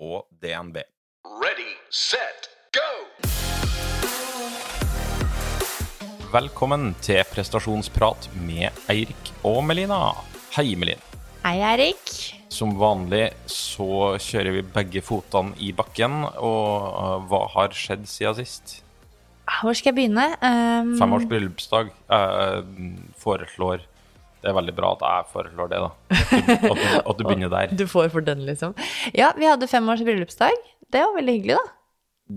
og 0.00 0.26
DNB. 0.42 0.80
Ready, 1.24 1.72
set, 1.90 2.48
go! 2.74 2.88
Velkommen 6.34 6.94
til 7.04 7.22
prestasjonsprat 7.30 8.26
med 8.42 8.74
Eirik 8.90 9.30
og 9.46 9.62
Melina. 9.68 10.00
Hei, 10.56 10.74
Melin. 10.74 10.98
Hei, 11.44 11.58
Erik. 11.62 12.10
Som 12.50 12.74
vanlig 12.78 13.28
så 13.50 14.16
kjører 14.22 14.56
vi 14.56 14.64
begge 14.74 15.02
fotene 15.04 15.54
i 15.62 15.70
bakken, 15.76 16.24
og 16.38 16.90
uh, 16.90 17.16
hva 17.30 17.44
har 17.54 17.74
skjedd 17.76 18.08
siden 18.10 18.38
sist? 18.40 18.80
Hvor 19.60 19.76
skal 19.76 19.92
jeg 19.92 19.98
begynne? 19.98 20.26
Um, 20.40 20.94
Femårs 20.98 21.26
bryllupsdag. 21.30 21.90
uh, 22.08 22.62
foreslår 23.20 23.84
Det 24.44 24.50
er 24.50 24.56
veldig 24.58 24.74
bra 24.76 24.90
at 24.92 25.04
jeg 25.08 25.28
foreslår 25.32 25.70
det, 25.72 25.78
da. 25.80 25.90
At 26.20 26.44
du, 26.44 26.66
at 26.68 26.80
du, 26.82 26.88
at 27.00 27.16
du 27.16 27.22
begynner 27.24 27.52
der. 27.52 27.70
Du 27.80 27.86
får 27.88 28.10
for 28.12 28.24
den, 28.26 28.42
liksom. 28.44 28.74
Ja, 29.16 29.30
vi 29.38 29.48
hadde 29.48 29.68
fem 29.70 29.88
års 29.88 30.02
bryllupsdag. 30.04 30.58
Det 30.92 31.00
var 31.00 31.14
veldig 31.16 31.36
hyggelig, 31.38 31.56
da. 31.56 31.72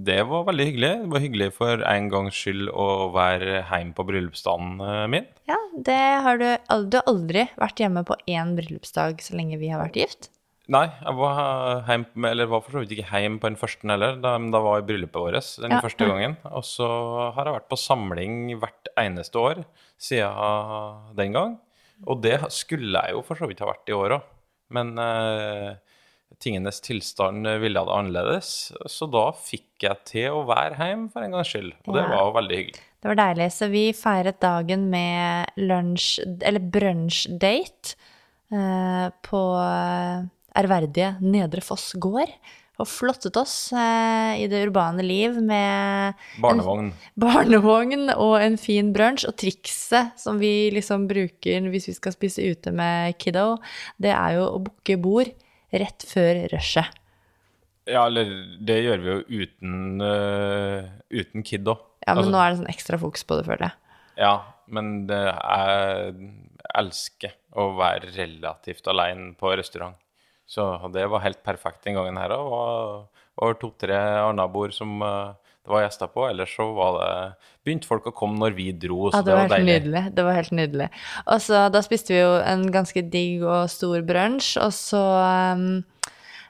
Det 0.07 0.17
var 0.27 0.45
veldig 0.47 0.65
hyggelig. 0.67 0.93
Det 1.03 1.11
var 1.11 1.23
hyggelig 1.23 1.49
for 1.55 1.83
en 1.91 2.07
gangs 2.11 2.35
skyld 2.39 2.71
å 2.71 2.87
være 3.15 3.61
hjemme 3.61 3.95
på 3.95 4.07
bryllupsdagen 4.07 4.81
eh, 4.83 5.03
min. 5.11 5.27
Ja, 5.47 5.59
det 5.87 5.99
har 6.25 6.41
du, 6.41 6.47
du 6.91 6.97
har 6.99 7.11
aldri 7.11 7.45
vært 7.59 7.83
hjemme 7.83 8.03
på 8.07 8.17
én 8.27 8.55
bryllupsdag 8.57 9.23
så 9.23 9.37
lenge 9.39 9.59
vi 9.61 9.71
har 9.71 9.83
vært 9.83 9.99
gift. 9.99 10.29
Nei, 10.67 10.83
jeg 10.99 11.15
var 11.15 11.85
hjemme, 11.87 12.27
eller 12.27 12.49
var 12.51 12.63
for 12.65 12.75
så 12.75 12.81
vidt 12.83 12.97
ikke 12.97 13.21
hjemme 13.23 13.39
på 13.39 13.47
den 13.47 13.59
første 13.59 13.87
heller, 13.87 14.17
da, 14.19 14.33
da 14.51 14.59
var 14.65 14.81
i 14.81 14.87
bryllupet 14.89 15.23
vårt 15.23 15.53
den 15.63 15.75
Ja, 15.77 15.79
første 15.83 16.09
gangen. 16.09 16.35
Og 16.51 16.65
så 16.67 16.89
har 17.37 17.47
jeg 17.47 17.55
vært 17.61 17.69
på 17.71 17.79
samling 17.79 18.41
hvert 18.59 18.91
eneste 18.99 19.39
år 19.39 19.63
siden 19.95 21.15
den 21.15 21.37
gang. 21.39 21.55
Og 22.05 22.21
det 22.21 22.37
skulle 22.53 22.99
jeg 23.01 23.15
jo 23.15 23.23
for 23.25 23.39
så 23.39 23.47
vidt 23.49 23.59
ha 23.63 23.71
vært 23.71 23.89
i 23.89 23.95
år 23.97 24.17
òg, 24.19 24.25
men 24.75 24.91
eh, 25.01 25.71
tingenes 26.43 26.81
tilstand 26.85 27.47
ville 27.63 27.79
ha 27.81 27.87
det 27.87 27.95
annerledes. 27.95 28.51
Så 28.91 29.07
da 29.09 29.31
fikk 29.33 29.87
jeg 29.87 30.03
til 30.05 30.35
å 30.37 30.43
være 30.45 30.77
hjemme 30.77 31.09
for 31.13 31.23
en 31.25 31.33
gangs 31.37 31.49
skyld, 31.53 31.71
og 31.87 31.95
det 31.95 32.03
Ja. 32.03 32.11
var 32.13 32.33
veldig 32.41 32.57
hyggelig. 32.59 32.83
Det 33.01 33.09
var 33.13 33.19
deilig. 33.21 33.47
Så 33.53 33.69
vi 33.71 33.83
feiret 33.93 34.39
dagen 34.41 34.89
med 34.89 35.47
lunsj, 35.57 36.19
eller 36.41 36.59
brunsjdate, 36.59 37.95
eh, 38.51 39.09
på 39.23 39.41
eh, 39.61 40.25
ærverdige 40.57 41.15
Nedre 41.21 41.61
Foss 41.61 41.93
gård. 41.93 42.29
Og 42.77 42.85
flottet 42.85 43.37
oss 43.39 43.71
eh, 43.73 44.43
i 44.43 44.45
det 44.51 44.59
urbane 44.67 45.01
liv 45.05 45.39
med 45.41 46.17
Barnevogn. 46.43 46.91
barnevogn 47.23 48.11
og 48.13 48.35
en 48.41 48.57
fin 48.61 48.91
brunsj. 48.93 49.25
Og 49.29 49.37
trikset 49.41 50.13
som 50.21 50.37
vi 50.41 50.69
liksom 50.75 51.07
bruker 51.09 51.71
hvis 51.73 51.89
vi 51.89 51.97
skal 51.97 52.13
spise 52.13 52.45
ute 52.45 52.73
med 52.75 53.17
kiddo, 53.21 53.55
det 54.01 54.13
er 54.13 54.37
jo 54.37 54.45
å 54.51 54.61
booke 54.67 54.99
bord 55.01 55.33
rett 55.73 56.05
før 56.07 56.45
rushet. 56.53 56.93
Ja, 57.87 58.03
eller 58.05 58.29
det 58.67 58.81
gjør 58.83 59.03
vi 59.03 59.13
jo 59.13 59.43
uten, 59.45 60.01
uh, 60.03 60.87
uten 61.07 61.43
kiddo. 61.47 61.77
Ja, 62.03 62.13
men 62.13 62.25
Altså- 62.25 62.31
nå 62.31 62.39
er 62.41 62.49
det 62.51 62.59
sånn 62.59 62.73
ekstra 62.73 62.99
fokus 62.99 63.23
på 63.23 63.37
det, 63.39 63.45
føler 63.47 63.69
jeg. 63.69 63.71
Ja, 64.17 64.33
men 64.67 65.07
det, 65.07 65.21
jeg 65.23 66.15
elsker 66.75 67.33
å 67.55 67.69
være 67.77 68.11
relativt 68.15 68.87
alene 68.91 69.33
på 69.39 69.55
restaurant. 69.55 69.95
Så 70.47 70.63
det 70.93 71.03
var 71.11 71.25
helt 71.25 71.43
perfekt 71.43 71.83
den 71.83 71.97
gangen 71.99 72.19
her 72.19 72.31
òg. 72.35 72.47
var 72.51 73.07
og 73.37 73.59
to-tre 73.61 73.97
andre 74.23 74.71
som 74.73 75.01
eh, 75.05 75.35
det 75.67 75.73
var 75.73 75.83
gjester 75.83 76.09
på. 76.13 76.23
Ellers 76.29 76.55
så 76.55 76.69
var 76.73 76.95
det 76.97 77.11
begynte 77.67 77.89
folk 77.89 78.07
å 78.07 78.15
komme 78.15 78.39
når 78.39 78.55
vi 78.55 78.71
dro, 78.71 79.11
så 79.11 79.19
Ja, 79.19 79.25
det 79.27 79.35
var 79.35 79.43
helt 79.43 79.53
deilig. 79.57 79.73
nydelig. 79.73 80.03
Det 80.15 80.23
var 80.23 80.37
helt 80.39 80.55
nydelig. 80.55 80.89
Og 81.27 81.43
så 81.43 81.67
da 81.73 81.83
spiste 81.83 82.15
vi 82.15 82.21
jo 82.21 82.33
en 82.39 82.65
ganske 82.71 83.03
digg 83.11 83.43
og 83.43 83.67
stor 83.69 84.01
brunsj, 84.07 84.53
og 84.63 84.73
så 84.73 85.03
um, 85.59 85.67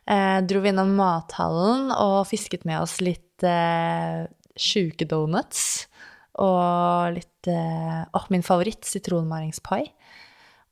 eh, 0.05 0.39
dro 0.45 0.61
vi 0.61 0.71
innom 0.71 0.93
mathallen 0.99 1.89
og 1.97 2.27
fisket 2.29 2.67
med 2.69 2.83
oss 2.83 2.99
litt 3.01 3.43
eh, 3.43 4.27
sjuke 4.53 5.09
donuts. 5.09 5.87
Og 6.37 7.17
litt 7.17 7.49
eh, 7.49 8.03
oh, 8.13 8.29
min 8.29 8.45
favoritt, 8.45 8.85
sitronmaringspai. 8.85 9.81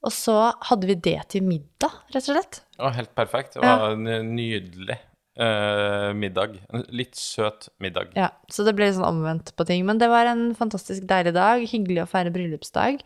Og 0.05 0.13
så 0.13 0.37
hadde 0.69 0.85
vi 0.85 1.01
det 1.01 1.17
til 1.33 1.41
middag, 1.49 2.03
rett 2.13 2.29
og 2.29 2.35
slett. 2.35 2.61
Det 2.77 2.93
helt 2.97 3.15
perfekt. 3.15 3.53
Det 3.55 3.63
var 3.63 3.93
en 3.95 4.03
nydelig 4.35 4.97
eh, 5.39 6.11
middag. 6.13 6.57
En 6.73 6.83
litt 6.91 7.15
søt 7.15 7.69
middag. 7.79 8.11
Ja, 8.19 8.29
så 8.51 8.65
det 8.67 8.75
ble 8.75 8.89
litt 8.89 8.97
sånn 8.97 9.07
omvendt 9.07 9.53
på 9.55 9.65
ting. 9.67 9.85
Men 9.87 9.97
det 10.01 10.09
var 10.11 10.27
en 10.31 10.49
fantastisk 10.57 11.07
deilig 11.07 11.33
dag. 11.37 11.63
Hyggelig 11.71 12.03
å 12.03 12.09
feire 12.11 12.33
bryllupsdag. 12.35 12.99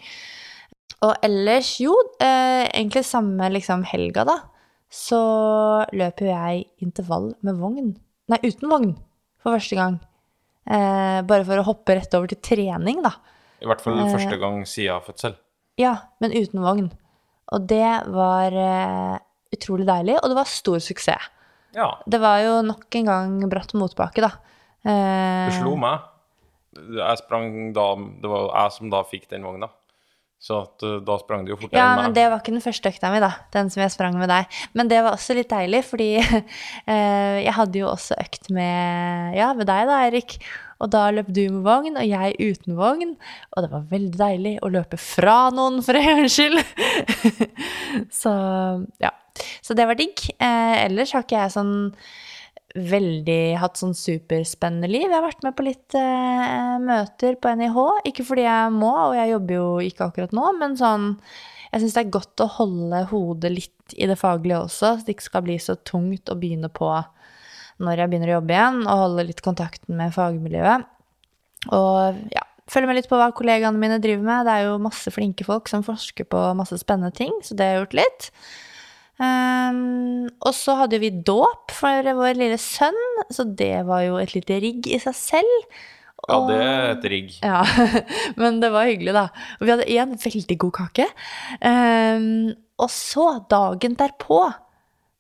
Og 1.06 1.13
ellers, 1.24 1.75
jo, 1.80 1.94
eh, 2.19 2.66
egentlig 2.74 3.06
samme 3.07 3.47
liksom 3.53 3.85
helga, 3.88 4.25
da, 4.28 4.38
så 4.91 5.19
løp 5.96 6.19
jo 6.25 6.28
jeg 6.28 6.66
intervall 6.84 7.30
med 7.46 7.56
vogn. 7.62 7.94
Nei, 8.30 8.40
uten 8.44 8.69
vogn, 8.69 8.96
for 9.41 9.56
første 9.56 9.78
gang. 9.78 10.00
Eh, 10.69 11.22
bare 11.30 11.46
for 11.47 11.62
å 11.62 11.63
hoppe 11.69 11.96
rett 11.96 12.13
over 12.18 12.28
til 12.28 12.41
trening, 12.44 13.00
da. 13.06 13.13
I 13.62 13.66
hvert 13.69 13.81
fall 13.81 14.00
Eh. 14.00 14.12
første 14.12 14.40
gang 14.40 14.66
siden 14.66 15.01
fødsel. 15.06 15.38
Ja, 15.78 15.96
men 16.19 16.31
uten 16.36 16.59
vogn. 16.62 16.91
Og 17.53 17.66
det 17.68 18.03
var 18.12 18.51
eh, 18.51 19.19
utrolig 19.55 19.87
deilig, 19.89 20.17
og 20.19 20.31
det 20.31 20.37
var 20.39 20.49
stor 20.49 20.79
suksess. 20.83 21.29
Ja, 21.75 21.91
Det 22.09 22.17
var 22.17 22.39
jo 22.41 22.61
nok 22.65 22.95
en 22.97 23.05
gang 23.05 23.49
bratt 23.49 23.75
motbakke, 23.77 24.23
da. 24.25 24.31
Eh, 24.85 25.49
Du 25.49 25.59
slo 25.61 25.75
meg. 25.77 26.01
Jeg 26.73 27.17
sprang 27.17 27.73
da 27.73 27.95
Det 27.95 28.29
var 28.29 28.49
jeg 28.55 28.71
som 28.71 28.89
da 28.89 29.03
fikk 29.03 29.27
den 29.29 29.43
vogna. 29.43 29.69
Så 30.39 30.61
at, 30.63 30.83
uh, 30.88 31.01
da 31.03 31.17
sprang 31.19 31.43
du 31.43 31.51
jo 31.51 31.57
fortere 31.59 31.81
Ja, 31.81 31.89
enn 31.97 32.05
men 32.05 32.13
det 32.15 32.23
var 32.31 32.39
ikke 32.39 32.53
den 32.53 32.63
første 32.63 32.88
økta 32.93 33.09
mi, 33.11 33.19
da. 33.19 33.33
Den 33.51 33.67
som 33.73 33.81
jeg 33.83 33.91
sprang 33.91 34.15
med 34.15 34.29
deg. 34.31 34.47
Men 34.71 34.88
det 34.88 35.01
var 35.03 35.17
også 35.17 35.35
litt 35.35 35.49
deilig, 35.51 35.81
fordi 35.89 36.07
eh, 36.23 37.38
jeg 37.43 37.55
hadde 37.57 37.81
jo 37.81 37.89
også 37.91 38.15
økt 38.23 38.47
med, 38.55 39.35
ja, 39.35 39.51
med 39.57 39.67
deg, 39.67 39.91
da, 39.91 39.99
Erik. 40.07 40.38
Og 40.79 40.93
da 40.95 41.09
løp 41.11 41.27
du 41.35 41.41
med 41.51 41.65
vogn, 41.67 41.99
og 41.99 42.07
jeg 42.07 42.38
uten 42.39 42.79
vogn. 42.79 43.17
Og 43.51 43.65
det 43.65 43.71
var 43.73 43.89
veldig 43.91 44.21
deilig 44.21 44.53
å 44.63 44.71
løpe 44.71 44.95
fra 44.95 45.49
noen, 45.51 45.81
for 45.83 45.99
en 45.99 46.07
gangs 46.07 46.39
skyld. 46.39 46.63
Så 48.21 48.31
ja. 49.03 49.11
Så 49.66 49.75
det 49.77 49.85
var 49.89 50.00
digg. 50.00 50.25
Eh, 50.38 50.75
ellers 50.85 51.13
har 51.16 51.25
ikke 51.25 51.39
jeg 51.39 51.55
sånn 51.55 51.77
veldig 52.77 53.57
hatt 53.57 53.79
sånn 53.79 53.95
superspennende 53.97 54.89
liv. 54.89 55.07
Jeg 55.07 55.16
har 55.16 55.25
vært 55.25 55.45
med 55.45 55.55
på 55.57 55.66
litt 55.66 55.95
eh, 55.97 56.75
møter 56.83 57.38
på 57.41 57.53
NIH. 57.57 57.79
Ikke 58.11 58.25
fordi 58.27 58.45
jeg 58.45 58.75
må, 58.75 58.91
og 59.09 59.16
jeg 59.17 59.33
jobber 59.33 59.57
jo 59.57 59.69
ikke 59.85 60.09
akkurat 60.09 60.35
nå, 60.35 60.51
men 60.59 60.77
sånn 60.79 61.16
Jeg 61.69 61.83
syns 61.83 61.94
det 61.94 62.01
er 62.01 62.13
godt 62.16 62.41
å 62.41 62.47
holde 62.50 63.00
hodet 63.11 63.50
litt 63.53 63.94
i 63.94 64.07
det 64.09 64.16
faglige 64.17 64.63
også, 64.66 64.95
så 64.97 65.05
det 65.05 65.13
ikke 65.13 65.25
skal 65.27 65.44
bli 65.45 65.57
så 65.61 65.75
tungt 65.85 66.31
å 66.33 66.38
begynne 66.38 66.69
på 66.73 66.88
når 67.79 68.01
jeg 68.01 68.09
begynner 68.09 68.31
å 68.31 68.38
jobbe 68.39 68.56
igjen, 68.56 68.79
og 68.88 69.01
holde 69.03 69.25
litt 69.27 69.44
kontakten 69.45 70.00
med 70.00 70.16
fagmiljøet. 70.16 70.88
Og 71.75 72.17
ja, 72.33 72.45
følge 72.73 72.89
med 72.89 73.00
litt 73.00 73.09
på 73.11 73.19
hva 73.19 73.29
kollegaene 73.35 73.81
mine 73.81 74.00
driver 74.01 74.25
med. 74.25 74.47
Det 74.47 74.56
er 74.56 74.66
jo 74.67 74.79
masse 74.81 75.13
flinke 75.13 75.45
folk 75.47 75.69
som 75.71 75.85
forsker 75.85 76.27
på 76.29 76.41
masse 76.57 76.79
spennende 76.81 77.13
ting, 77.16 77.38
så 77.45 77.53
det 77.53 77.67
har 77.67 77.77
jeg 77.77 77.83
gjort 77.83 77.97
litt. 78.01 78.29
Ehm, 79.19 80.28
og 80.40 80.53
så 80.56 80.75
hadde 80.80 81.00
vi 81.02 81.09
dåp 81.12 81.74
for 81.75 82.09
vår 82.19 82.38
lille 82.40 82.57
sønn, 82.62 83.00
så 83.34 83.44
det 83.46 83.85
var 83.88 84.04
jo 84.07 84.19
et 84.21 84.33
lite 84.38 84.60
rigg 84.63 84.88
i 84.88 85.00
seg 85.04 85.16
selv. 85.18 85.66
Ja, 86.30 86.38
det 86.50 86.57
er 86.62 86.89
et 86.94 87.06
rigg. 87.12 87.30
Ja, 87.44 87.62
men 88.39 88.60
det 88.63 88.69
var 88.74 88.88
hyggelig, 88.89 89.13
da. 89.16 89.27
Og 89.60 89.66
vi 89.68 89.74
hadde 89.74 89.89
én 89.92 90.16
veldig 90.19 90.57
god 90.66 90.74
kake. 90.81 91.07
Um, 91.63 92.51
og 92.80 92.89
så, 92.94 93.27
dagen 93.51 93.95
derpå, 94.00 94.42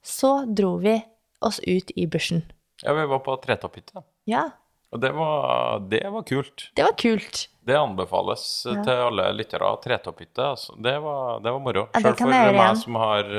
så 0.05 0.33
dro 0.47 0.77
vi 0.83 0.97
oss 1.43 1.59
ut 1.63 1.91
i 1.95 2.05
bushen. 2.11 2.43
Ja, 2.83 2.93
vi 2.95 3.05
var 3.11 3.19
på 3.23 3.35
Tretopphytta. 3.43 4.03
Ja, 4.29 4.49
Og 4.91 5.01
det 5.03 5.11
var, 5.13 5.79
det 5.91 5.99
var 6.09 6.23
kult. 6.25 6.69
det 6.75 6.81
var 6.87 6.95
kult. 6.97 7.43
Det 7.67 7.75
anbefales 7.77 8.63
Ja. 8.65 8.79
til 8.83 9.01
alle 9.05 9.27
lyttere 9.37 9.67
tretopphytte. 9.83 10.41
Altså. 10.55 10.73
Det, 10.81 10.95
var, 11.03 11.39
det 11.45 11.51
var 11.53 11.59
moro. 11.61 11.83
Ja, 11.93 11.99
Selv 12.01 12.17
for 12.17 12.31
meg 12.31 12.55
igjen. 12.55 12.79
som 12.81 12.95
har 12.97 13.29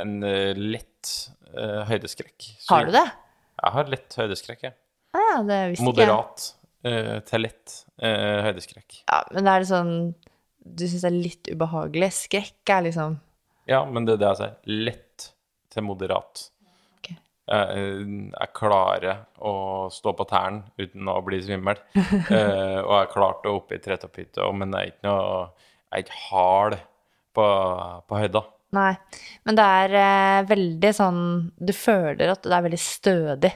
en 0.00 0.16
eh, 0.26 0.56
lett 0.58 1.12
eh, 1.54 1.82
høydeskrekk. 1.90 2.48
Så 2.62 2.74
Har 2.74 2.88
du 2.88 2.94
det? 2.96 3.04
Jeg 3.56 3.74
har 3.76 3.92
lett 3.92 4.16
høydeskrekk, 4.20 4.64
jeg. 4.68 4.76
Ah, 5.16 5.28
ja, 5.32 5.36
det 5.48 5.60
visste. 5.72 5.86
Moderat 5.86 6.48
eh, 6.86 7.14
til 7.28 7.46
lett 7.46 7.78
eh, 8.02 8.42
høydeskrekk. 8.48 8.98
Ja, 9.06 9.22
men 9.32 9.46
det 9.46 9.54
er 9.54 9.64
det 9.64 9.70
sånn 9.70 9.94
Du 10.66 10.84
syns 10.84 11.06
det 11.06 11.12
er 11.12 11.16
litt 11.16 11.48
ubehagelig? 11.52 12.10
Skrekk 12.26 12.74
er 12.74 12.84
liksom 12.88 13.16
Ja, 13.70 13.84
men 13.88 14.08
det 14.08 14.16
er 14.16 14.22
det 14.22 14.32
jeg 14.32 14.42
sier. 14.42 14.58
Lett 14.90 15.30
til 15.72 15.86
moderat. 15.86 16.50
Jeg, 17.46 18.06
jeg 18.32 18.50
klarer 18.58 19.20
å 19.38 19.86
stå 19.94 20.10
på 20.18 20.24
tærne 20.26 20.64
uten 20.80 21.06
å 21.12 21.20
bli 21.22 21.38
svimmel. 21.44 21.78
Eh, 22.26 22.80
og 22.82 22.92
jeg 22.98 23.10
klarte 23.12 23.50
å 23.50 23.60
oppe 23.60 23.76
i 23.76 23.82
tretopphytta, 23.82 24.48
men 24.56 24.74
jeg 24.74 24.88
er 24.88 24.92
ikke 24.92 25.06
noe 25.06 25.36
Jeg 25.86 25.92
er 25.94 26.02
ikke 26.02 26.22
hard 26.26 26.76
på, 27.36 27.44
på 28.10 28.18
høyda. 28.18 28.42
Nei. 28.76 28.92
Men 29.48 29.58
det 29.58 29.64
er 29.80 29.96
eh, 30.00 30.42
veldig 30.50 30.92
sånn 30.96 31.22
Du 31.56 31.72
føler 31.76 32.32
at 32.34 32.44
det 32.44 32.52
er 32.52 32.66
veldig 32.66 32.82
stødig 32.82 33.52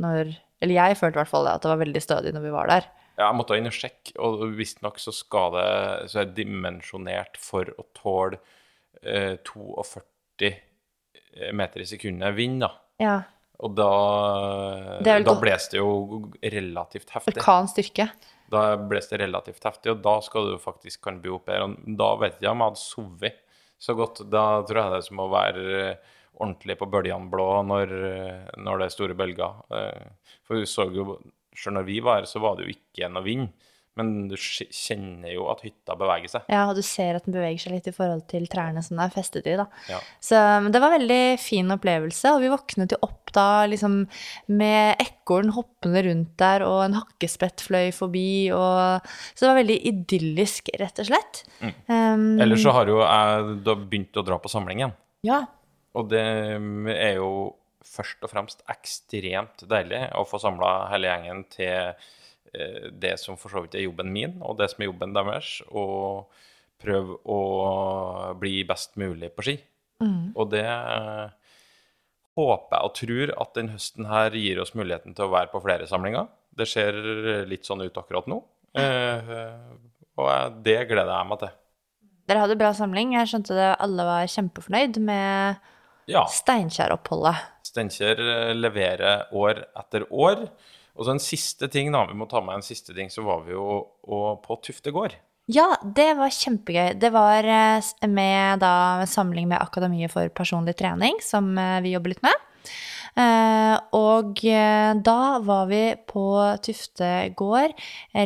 når 0.00 0.30
Eller 0.62 0.76
jeg 0.76 0.98
følte 1.00 1.18
i 1.18 1.22
hvert 1.22 1.32
fall 1.32 1.48
det, 1.48 1.56
at 1.58 1.64
det 1.64 1.72
var 1.72 1.82
veldig 1.82 2.02
stødig 2.04 2.32
når 2.36 2.44
vi 2.46 2.54
var 2.54 2.70
der. 2.70 2.88
Ja, 3.18 3.26
jeg 3.26 3.36
måtte 3.36 3.58
inn 3.58 3.68
og 3.68 3.76
sjekke, 3.76 4.14
og 4.22 4.46
visstnok 4.56 5.00
så 5.02 5.12
skal 5.12 5.56
det 5.56 5.66
Så 6.12 6.22
er 6.22 6.30
det 6.30 6.38
dimensjonert 6.38 7.36
for 7.40 7.68
å 7.76 7.84
tåle 7.96 8.40
eh, 9.02 9.36
42 9.44 10.54
meter 11.54 11.84
i 11.84 11.86
sekundet 11.86 12.34
vind, 12.34 12.58
da. 12.64 12.72
Ja. 13.00 13.18
Og 13.60 13.76
da, 13.76 13.90
da 15.04 15.34
bles 15.38 15.68
det 15.70 15.78
jo 15.78 16.30
relativt 16.40 17.12
heftig. 17.14 17.36
Orkanstyrke. 17.36 18.08
Da 18.50 18.62
bles 18.80 19.10
det 19.12 19.20
relativt 19.20 19.66
heftig, 19.68 19.92
og 19.92 20.00
da 20.02 20.16
skal 20.24 20.48
du 20.50 20.56
faktisk 20.60 21.04
kan 21.06 21.20
bli 21.22 21.30
oppe 21.36 21.54
her. 21.54 21.66
Og 21.68 21.96
da 22.00 22.08
vet 22.24 22.40
jeg 22.40 22.50
om 22.50 22.64
jeg 22.64 22.72
hadde 22.72 22.82
sovet 22.82 23.38
så 23.80 23.94
godt. 23.98 24.22
Da 24.32 24.44
tror 24.68 24.80
jeg 24.82 24.92
det 24.94 25.00
er 25.00 25.06
som 25.08 25.22
å 25.24 25.28
være 25.32 25.64
eh, 25.80 26.16
ordentlig 26.40 26.76
på 26.80 26.88
bølgene 26.92 27.30
blå 27.32 27.48
når, 27.66 27.94
eh, 28.10 28.50
når 28.60 28.80
det 28.82 28.88
er 28.88 28.94
store 28.96 29.16
bølger. 29.18 29.62
Eh, 29.76 30.34
For 30.46 30.60
vi 30.60 30.68
så 30.68 30.88
jo 30.94 31.18
Selv 31.60 31.74
når 31.74 31.84
vi 31.88 31.96
var 32.00 32.20
her, 32.20 32.26
så 32.30 32.38
var 32.40 32.54
det 32.56 32.64
jo 32.68 32.72
ikke 32.72 33.08
noe 33.10 33.24
vind. 33.26 33.48
Men 34.00 34.28
du 34.30 34.36
kjenner 34.40 35.30
jo 35.32 35.46
at 35.52 35.62
hytta 35.64 35.96
beveger 36.00 36.32
seg. 36.32 36.48
Ja, 36.52 36.64
og 36.70 36.78
du 36.78 36.82
ser 36.86 37.18
at 37.18 37.26
den 37.26 37.36
beveger 37.36 37.60
seg 37.64 37.76
litt 37.76 37.90
i 37.90 37.94
forhold 37.94 38.24
til 38.30 38.48
trærne 38.50 38.82
som 38.84 38.96
den 38.96 39.04
er 39.04 39.14
festet 39.14 39.48
i, 39.50 39.56
da. 39.60 39.66
Ja. 39.90 40.00
Så 40.22 40.40
det 40.72 40.80
var 40.82 40.90
en 40.90 40.98
veldig 40.98 41.22
fin 41.42 41.70
opplevelse, 41.76 42.34
og 42.34 42.44
vi 42.44 42.52
våknet 42.52 42.96
jo 42.96 43.00
opp 43.06 43.32
da 43.36 43.66
liksom 43.70 44.00
med 44.58 45.02
ekorn 45.04 45.52
hoppende 45.54 46.02
rundt 46.08 46.34
der, 46.40 46.64
og 46.66 46.82
en 46.86 46.98
hakkespett 46.98 47.62
fløy 47.62 47.92
forbi, 47.94 48.50
og 48.56 49.06
Så 49.34 49.44
det 49.44 49.50
var 49.50 49.60
veldig 49.60 49.78
idyllisk, 49.92 50.72
rett 50.80 50.98
og 51.02 51.08
slett. 51.12 51.44
Um, 51.60 52.40
Ellers 52.40 52.64
så 52.64 52.74
har 52.74 52.90
jo 52.90 53.00
jeg 53.02 53.56
da 53.66 53.76
begynt 53.78 54.18
å 54.18 54.26
dra 54.26 54.40
på 54.42 54.50
samling 54.52 54.82
igjen. 54.82 54.98
Ja. 55.26 55.44
Og 55.98 56.10
det 56.10 56.22
er 56.22 57.16
jo 57.18 57.30
først 57.90 58.22
og 58.24 58.32
fremst 58.32 58.64
ekstremt 58.70 59.64
deilig 59.68 60.04
å 60.18 60.26
få 60.28 60.40
samla 60.42 60.90
hele 60.92 61.10
gjengen 61.10 61.44
til 61.52 61.94
det 62.52 63.12
som 63.22 63.36
for 63.38 63.52
så 63.52 63.62
vidt 63.64 63.76
er 63.78 63.84
jobben 63.86 64.10
min, 64.12 64.38
og 64.42 64.56
det 64.58 64.70
som 64.72 64.82
er 64.82 64.88
jobben 64.90 65.12
deres, 65.14 65.50
og 65.70 66.30
prøve 66.80 67.18
å 67.28 67.40
bli 68.40 68.64
best 68.68 68.96
mulig 69.00 69.28
på 69.36 69.44
ski. 69.46 69.56
Og 70.34 70.48
det 70.50 70.64
håper 72.40 72.76
jeg 72.76 72.86
og 72.88 72.94
tror 72.96 73.32
at 73.44 73.54
den 73.58 73.70
høsten 73.74 74.06
her 74.08 74.36
gir 74.38 74.60
oss 74.62 74.72
muligheten 74.78 75.14
til 75.16 75.26
å 75.26 75.32
være 75.34 75.50
på 75.52 75.60
flere 75.64 75.88
samlinger. 75.90 76.28
Det 76.56 76.66
ser 76.68 76.96
litt 77.50 77.68
sånn 77.68 77.82
ut 77.84 77.98
akkurat 78.00 78.28
nå. 78.30 78.40
Eh, 78.78 79.34
og 80.20 80.60
det 80.64 80.78
gleder 80.90 81.12
jeg 81.12 81.28
meg 81.30 81.42
til. 81.42 81.52
Dere 82.30 82.44
hadde 82.44 82.58
bra 82.60 82.70
samling. 82.76 83.14
Jeg 83.18 83.30
skjønte 83.32 83.56
det, 83.58 83.70
alle 83.82 84.06
var 84.06 84.30
kjempefornøyd 84.30 85.00
med 85.02 85.66
Ja. 86.10 86.24
Steinkjer-oppholdet. 86.30 87.42
Steinkjer 87.66 88.20
eh, 88.24 88.52
leverer 88.56 89.28
år 89.36 89.64
etter 89.78 90.06
år. 90.10 90.46
Og 90.98 91.06
så 91.06 91.14
en 91.14 91.22
siste 91.22 91.68
ting, 91.72 91.92
da. 91.94 92.04
Vi 92.10 92.18
må 92.18 92.28
ta 92.30 92.42
med 92.44 92.58
en 92.58 92.66
siste 92.66 92.94
ting. 92.96 93.10
Så 93.12 93.24
var 93.26 93.44
vi 93.46 93.54
jo 93.54 93.66
og 94.10 94.40
på 94.44 94.58
Tufte 94.64 94.92
gård. 94.94 95.16
Ja, 95.50 95.72
det 95.82 96.12
var 96.18 96.30
kjempegøy. 96.30 96.92
Det 97.00 97.10
var 97.14 97.46
eh, 97.48 97.90
med 98.06 98.60
da 98.62 99.06
samling 99.08 99.48
med 99.50 99.58
Akademiet 99.58 100.12
for 100.12 100.30
personlig 100.34 100.76
trening, 100.78 101.18
som 101.24 101.56
eh, 101.58 101.80
vi 101.82 101.96
jobber 101.96 102.14
litt 102.14 102.22
med. 102.22 102.46
Eh, 103.18 103.74
og 103.96 104.38
da 105.02 105.16
var 105.42 105.66
vi 105.72 105.82
på 106.06 106.24
Tufte 106.62 107.10
gård, 107.34 107.74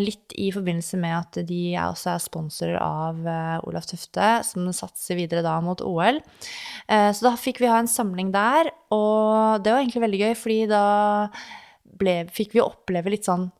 litt 0.05 0.37
i 0.37 0.51
forbindelse 0.53 1.01
med 1.01 1.17
at 1.17 1.41
de 1.49 1.63
også 1.81 2.13
er 2.13 2.27
sponsorer 2.27 2.79
av 2.83 3.25
Olav 3.65 3.89
Tufte, 3.89 4.29
som 4.45 4.69
satser 4.77 5.17
videre 5.17 5.45
da 5.47 5.57
mot 5.65 5.81
OL. 5.81 6.21
Så 6.85 7.25
da 7.25 7.33
fikk 7.41 7.63
vi 7.63 7.73
ha 7.73 7.81
en 7.81 7.89
samling 7.89 8.35
der, 8.35 8.69
og 8.93 9.65
det 9.65 9.73
var 9.73 9.81
egentlig 9.81 10.05
veldig 10.05 10.25
gøy, 10.27 10.35
fordi 10.43 10.61
da 10.75 10.85
ble, 11.99 12.23
fikk 12.35 12.57
vi 12.57 12.65
oppleve 12.65 13.15
litt 13.15 13.29
sånn 13.31 13.51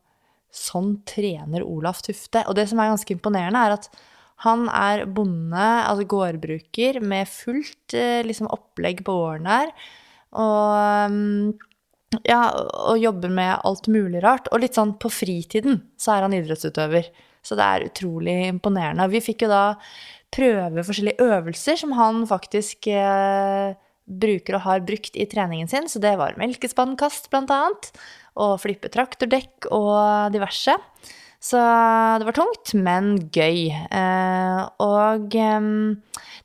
Sånn 0.55 1.01
trener 1.03 1.65
Olaf 1.67 1.97
Tufte. 2.05 2.45
Og 2.47 2.55
det 2.55 2.63
som 2.69 2.79
er 2.79 2.87
ganske 2.87 3.11
imponerende, 3.11 3.59
er 3.59 3.73
at 3.75 3.89
han 4.45 4.69
er 4.71 5.01
bonde, 5.11 5.65
altså 5.83 6.05
gårdbruker, 6.07 7.01
med 7.03 7.27
fullt 7.27 7.95
eh, 7.97 8.21
liksom, 8.23 8.47
opplegg 8.55 9.01
på 9.03 9.17
gården 9.17 9.49
her. 9.51 9.73
Og 10.39 11.11
mm, 11.11 11.49
ja, 12.23 12.41
og 12.87 12.99
jobber 13.01 13.31
med 13.35 13.55
alt 13.67 13.87
mulig 13.91 14.23
rart. 14.23 14.49
Og 14.51 14.63
litt 14.63 14.77
sånn 14.77 14.95
på 15.01 15.11
fritiden 15.11 15.81
så 15.99 16.15
er 16.15 16.27
han 16.27 16.35
idrettsutøver. 16.37 17.09
Så 17.45 17.57
det 17.57 17.65
er 17.65 17.87
utrolig 17.89 18.37
imponerende. 18.49 19.07
Vi 19.11 19.23
fikk 19.23 19.45
jo 19.45 19.51
da 19.51 19.65
prøve 20.35 20.83
forskjellige 20.83 21.25
øvelser 21.25 21.79
som 21.79 21.93
han 21.95 22.23
faktisk 22.27 22.89
eh, 22.91 23.75
bruker 24.05 24.57
og 24.57 24.65
har 24.65 24.85
brukt 24.85 25.17
i 25.17 25.27
treningen 25.29 25.69
sin. 25.71 25.89
Så 25.91 26.01
det 26.03 26.15
var 26.19 26.37
melkespannkast, 26.41 27.29
blant 27.33 27.53
annet. 27.53 27.91
Og 28.35 28.57
flippe 28.59 28.91
traktordekk 28.91 29.69
og 29.71 30.33
diverse. 30.33 30.75
Så 31.45 31.59
det 32.19 32.25
var 32.27 32.35
tungt, 32.35 32.73
men 32.73 33.15
gøy. 33.33 33.69
Eh, 33.69 34.61
og 34.81 35.35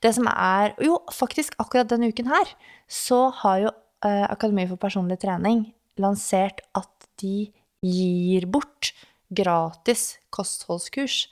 det 0.04 0.12
som 0.16 0.28
er 0.30 0.74
Jo, 0.82 0.98
faktisk 1.14 1.56
akkurat 1.62 1.88
denne 1.90 2.10
uken 2.12 2.28
her 2.30 2.52
så 2.90 3.28
har 3.42 3.60
jo 3.62 3.70
eh, 4.04 4.26
Akademi 4.26 4.66
for 4.68 4.80
personlig 4.80 5.20
trening 5.22 5.68
lansert 6.00 6.60
at 6.76 6.90
de 7.22 7.50
gir 7.84 8.46
bort 8.50 8.92
gratis 9.30 10.18
kostholdskurs 10.34 11.28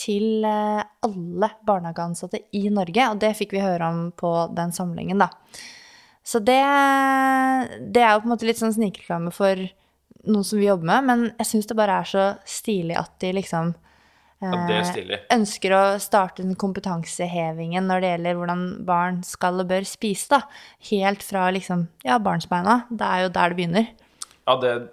til 0.00 0.46
eh, 0.48 0.80
alle 1.04 1.50
barnehageansatte 1.68 2.40
i 2.56 2.64
Norge. 2.72 3.10
Og 3.12 3.20
det 3.22 3.34
fikk 3.38 3.54
vi 3.54 3.62
høre 3.62 3.92
om 3.92 4.08
på 4.16 4.32
den 4.56 4.72
samlingen, 4.74 5.22
da. 5.22 5.30
Så 6.24 6.38
det, 6.38 6.62
det 7.92 8.02
er 8.02 8.14
jo 8.14 8.22
på 8.22 8.28
en 8.28 8.34
måte 8.34 8.46
litt 8.46 8.60
sånn 8.60 8.74
snikreklame 8.74 9.32
for 9.34 9.58
noe 10.26 10.44
som 10.46 10.58
vi 10.60 10.68
jobber 10.68 10.86
med, 10.86 11.04
men 11.08 11.24
jeg 11.38 11.48
syns 11.48 11.66
det 11.70 11.76
bare 11.78 12.00
er 12.02 12.08
så 12.08 12.26
stilig 12.48 12.96
at 13.00 13.14
de 13.22 13.32
liksom 13.34 13.72
eh, 14.42 14.54
ja, 14.54 15.18
ønsker 15.34 15.74
å 15.76 15.82
starte 16.02 16.42
den 16.44 16.54
kompetansehevingen 16.58 17.86
når 17.90 18.00
det 18.04 18.10
gjelder 18.14 18.38
hvordan 18.40 18.64
barn 18.88 19.22
skal 19.26 19.62
og 19.62 19.68
bør 19.72 19.86
spise, 19.88 20.28
da. 20.36 20.40
Helt 20.90 21.22
fra 21.26 21.48
liksom, 21.54 21.86
ja, 22.06 22.18
barnsbeina. 22.22 22.84
Det 22.90 23.08
er 23.08 23.24
jo 23.26 23.32
der 23.34 23.52
det 23.54 23.58
begynner. 23.60 23.88
Ja, 24.46 24.56
det 24.62 24.70
er 24.70 24.86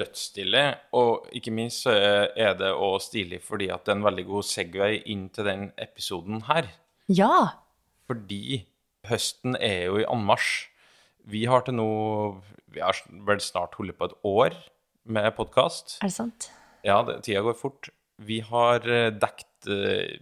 dødsstilig. 0.00 0.64
Og 0.96 1.26
ikke 1.36 1.52
minst 1.52 1.84
så 1.84 1.92
er- 1.92 2.30
er 2.36 2.54
det 2.54 2.72
òg 2.72 3.00
stilig 3.04 3.42
fordi 3.44 3.70
at 3.70 3.84
det 3.84 3.92
er 3.92 3.96
en 3.98 4.06
veldig 4.06 4.26
god 4.26 4.44
Segway 4.44 5.02
inn 5.06 5.28
til 5.28 5.44
den 5.44 5.72
episoden 5.78 6.42
her. 6.48 6.68
Ja! 7.08 7.60
Fordi 8.08 8.64
høsten 9.08 9.56
er 9.60 9.84
jo 9.86 9.98
i 10.00 10.04
anmarsj. 10.08 10.68
Vi 11.26 11.44
har 11.46 11.60
til 11.64 11.74
nå 11.74 12.42
Vi 12.74 12.80
har 12.80 12.92
vel 13.08 13.38
snart 13.38 13.76
holdt 13.78 13.96
på 13.96 14.04
et 14.08 14.14
år 14.24 14.54
med 15.04 15.30
podkast. 15.36 15.98
Er 16.02 16.10
det 16.10 16.16
sant? 16.16 16.50
Ja, 16.84 17.02
det, 17.06 17.22
tida 17.24 17.44
går 17.44 17.56
fort. 17.58 17.90
Vi 18.22 18.40
har 18.44 18.84
dekket 18.84 19.50
dekt 19.64 19.68
eh, 19.68 20.20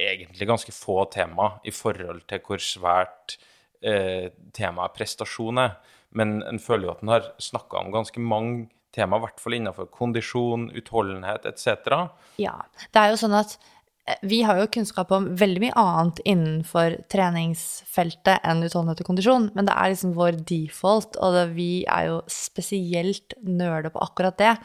egentlig 0.00 0.48
ganske 0.48 0.72
få 0.72 1.04
tema 1.12 1.60
i 1.64 1.70
forhold 1.70 2.24
til 2.28 2.40
hvor 2.44 2.58
svært 2.58 3.38
eh, 3.82 4.30
temaet 4.52 4.94
prestasjon 4.96 5.58
er. 5.58 5.78
Men 6.10 6.42
en 6.42 6.58
føler 6.58 6.88
jo 6.88 6.94
at 6.94 7.02
en 7.02 7.12
har 7.12 7.32
snakka 7.38 7.78
om 7.78 7.92
ganske 7.92 8.20
mange 8.20 8.68
tema, 8.94 9.16
i 9.16 9.20
hvert 9.20 9.40
fall 9.40 9.54
innenfor 9.54 9.90
kondisjon, 9.94 10.70
utholdenhet 10.74 11.46
etc. 11.46 12.08
Ja. 12.42 12.56
Det 12.90 12.98
er 13.02 13.12
jo 13.12 13.20
sånn 13.20 13.36
at 13.38 13.54
eh, 13.54 13.79
vi 14.22 14.40
har 14.46 14.58
jo 14.60 14.70
kunnskap 14.74 15.12
om 15.14 15.28
veldig 15.38 15.62
mye 15.64 15.76
annet 15.80 16.22
innenfor 16.28 16.96
treningsfeltet 17.12 18.44
enn 18.46 18.64
utholdenhet 18.66 19.02
og 19.02 19.10
kondisjon, 19.10 19.50
men 19.56 19.68
det 19.68 19.76
er 19.76 19.92
liksom 19.92 20.16
vår 20.16 20.40
default, 20.48 21.18
og 21.20 21.36
det, 21.36 21.44
vi 21.56 21.70
er 21.84 22.08
jo 22.10 22.18
spesielt 22.30 23.36
nerde 23.46 23.92
på 23.94 24.02
akkurat 24.04 24.38
det. 24.40 24.56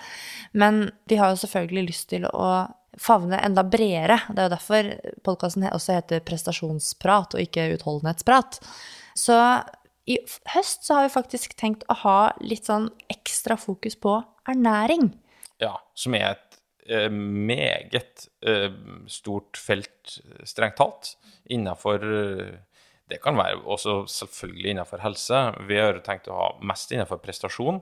Men 0.54 0.88
vi 1.10 1.20
har 1.22 1.34
jo 1.34 1.42
selvfølgelig 1.44 1.88
lyst 1.92 2.10
til 2.14 2.28
å 2.30 2.50
favne 3.02 3.40
enda 3.44 3.64
bredere. 3.68 4.22
Det 4.30 4.40
er 4.40 4.48
jo 4.48 4.56
derfor 4.56 4.92
podkasten 5.28 5.68
også 5.70 5.98
heter 5.98 6.24
prestasjonsprat 6.26 7.36
og 7.36 7.44
ikke 7.44 7.74
utholdenhetsprat. 7.76 8.62
Så 9.18 9.36
i 10.06 10.20
høst 10.54 10.86
så 10.86 11.00
har 11.00 11.08
vi 11.08 11.16
faktisk 11.16 11.56
tenkt 11.60 11.86
å 11.90 11.98
ha 12.06 12.20
litt 12.44 12.70
sånn 12.70 12.92
ekstra 13.12 13.58
fokus 13.60 13.98
på 14.00 14.20
ernæring. 14.48 15.10
Ja, 15.62 15.78
som 15.96 16.16
er 16.18 16.34
et 16.34 16.45
meget 17.10 18.28
eh, 18.46 18.72
stort 19.08 19.58
felt, 19.58 20.20
strengt 20.44 20.78
talt, 20.78 21.16
innenfor 21.50 22.04
eh, 22.04 22.56
Det 23.06 23.20
kan 23.22 23.38
være 23.38 23.60
også 23.70 24.08
selvfølgelig 24.10 24.72
innenfor 24.72 24.98
helse. 24.98 25.40
Vi 25.68 25.78
har 25.78 26.00
tenkt 26.02 26.26
å 26.28 26.38
ha 26.40 26.48
mest 26.66 26.90
innenfor 26.92 27.20
prestasjon, 27.22 27.78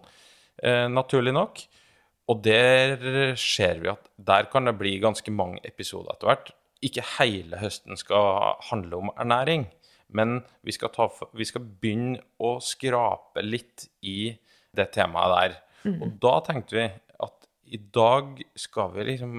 eh, 0.61 0.89
naturlig 0.91 1.31
nok. 1.33 1.61
Og 2.27 2.41
der 2.43 3.35
ser 3.39 3.79
vi 3.79 3.87
at 3.87 4.09
der 4.17 4.49
kan 4.51 4.65
det 4.65 4.77
bli 4.79 4.97
ganske 4.99 5.31
mange 5.31 5.59
episoder 5.63 6.11
etter 6.11 6.27
hvert. 6.27 6.51
Ikke 6.83 7.05
hele 7.19 7.59
høsten 7.59 7.95
skal 7.95 8.59
handle 8.69 8.99
om 8.99 9.13
ernæring, 9.15 9.69
men 10.11 10.41
vi 10.63 10.75
skal, 10.75 10.91
ta, 10.91 11.07
vi 11.31 11.47
skal 11.47 11.63
begynne 11.63 12.19
å 12.39 12.57
skrape 12.59 13.43
litt 13.43 13.87
i 14.03 14.33
det 14.75 14.91
temaet 14.91 15.35
der. 15.35 15.57
Og 16.03 16.19
da 16.19 16.37
tenkte 16.43 16.77
vi 16.77 16.85
i 17.73 17.79
dag 17.93 18.41
skal 18.55 18.91
vi 18.93 19.05
liksom 19.07 19.33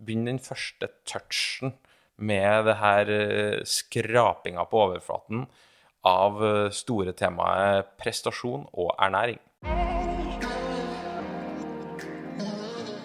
begynne 0.00 0.32
den 0.32 0.40
første 0.40 0.88
touchen 1.08 1.74
med 2.16 2.64
det 2.66 2.78
her 2.80 3.10
eh, 3.12 3.58
skrapinga 3.68 4.64
på 4.70 4.80
overflaten 4.86 5.44
av 6.08 6.40
eh, 6.44 6.70
store 6.74 7.12
temaet 7.18 7.92
prestasjon 8.00 8.64
og 8.72 8.94
ernæring. 8.96 9.40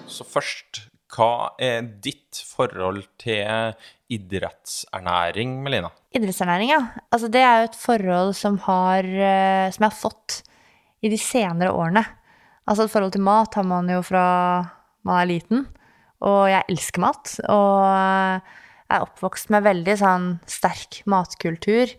Så 0.08 0.26
først, 0.30 0.86
hva 1.14 1.52
er 1.62 1.84
ditt 2.06 2.40
forhold 2.48 3.04
til 3.22 3.76
idrettsernæring, 4.14 5.60
Melina? 5.66 5.92
Idrettsernæring, 6.16 6.72
ja. 6.72 6.82
Altså, 7.12 7.28
det 7.34 7.44
er 7.44 7.60
jo 7.60 7.70
et 7.72 7.80
forhold 7.84 8.36
som, 8.38 8.62
har, 8.70 9.04
eh, 9.04 9.70
som 9.74 9.84
jeg 9.84 9.90
har 9.90 10.02
fått 10.06 10.44
i 11.04 11.12
de 11.12 11.20
senere 11.20 11.74
årene. 11.76 12.08
Altså, 12.64 12.86
et 12.86 12.94
forhold 12.94 13.16
til 13.16 13.26
mat 13.26 13.56
har 13.60 13.66
man 13.68 13.90
jo 13.92 14.00
fra 14.06 14.26
man 15.04 15.20
er 15.20 15.28
liten, 15.28 15.66
og 16.24 16.46
jeg 16.48 16.64
elsker 16.72 17.04
mat. 17.04 17.34
Og 17.52 17.80
eh, 17.90 18.54
jeg 18.88 18.96
er 19.00 19.08
oppvokst 19.08 19.52
med 19.54 19.66
veldig 19.66 19.98
sånn 20.00 20.30
sterk 20.50 21.02
matkultur, 21.12 21.92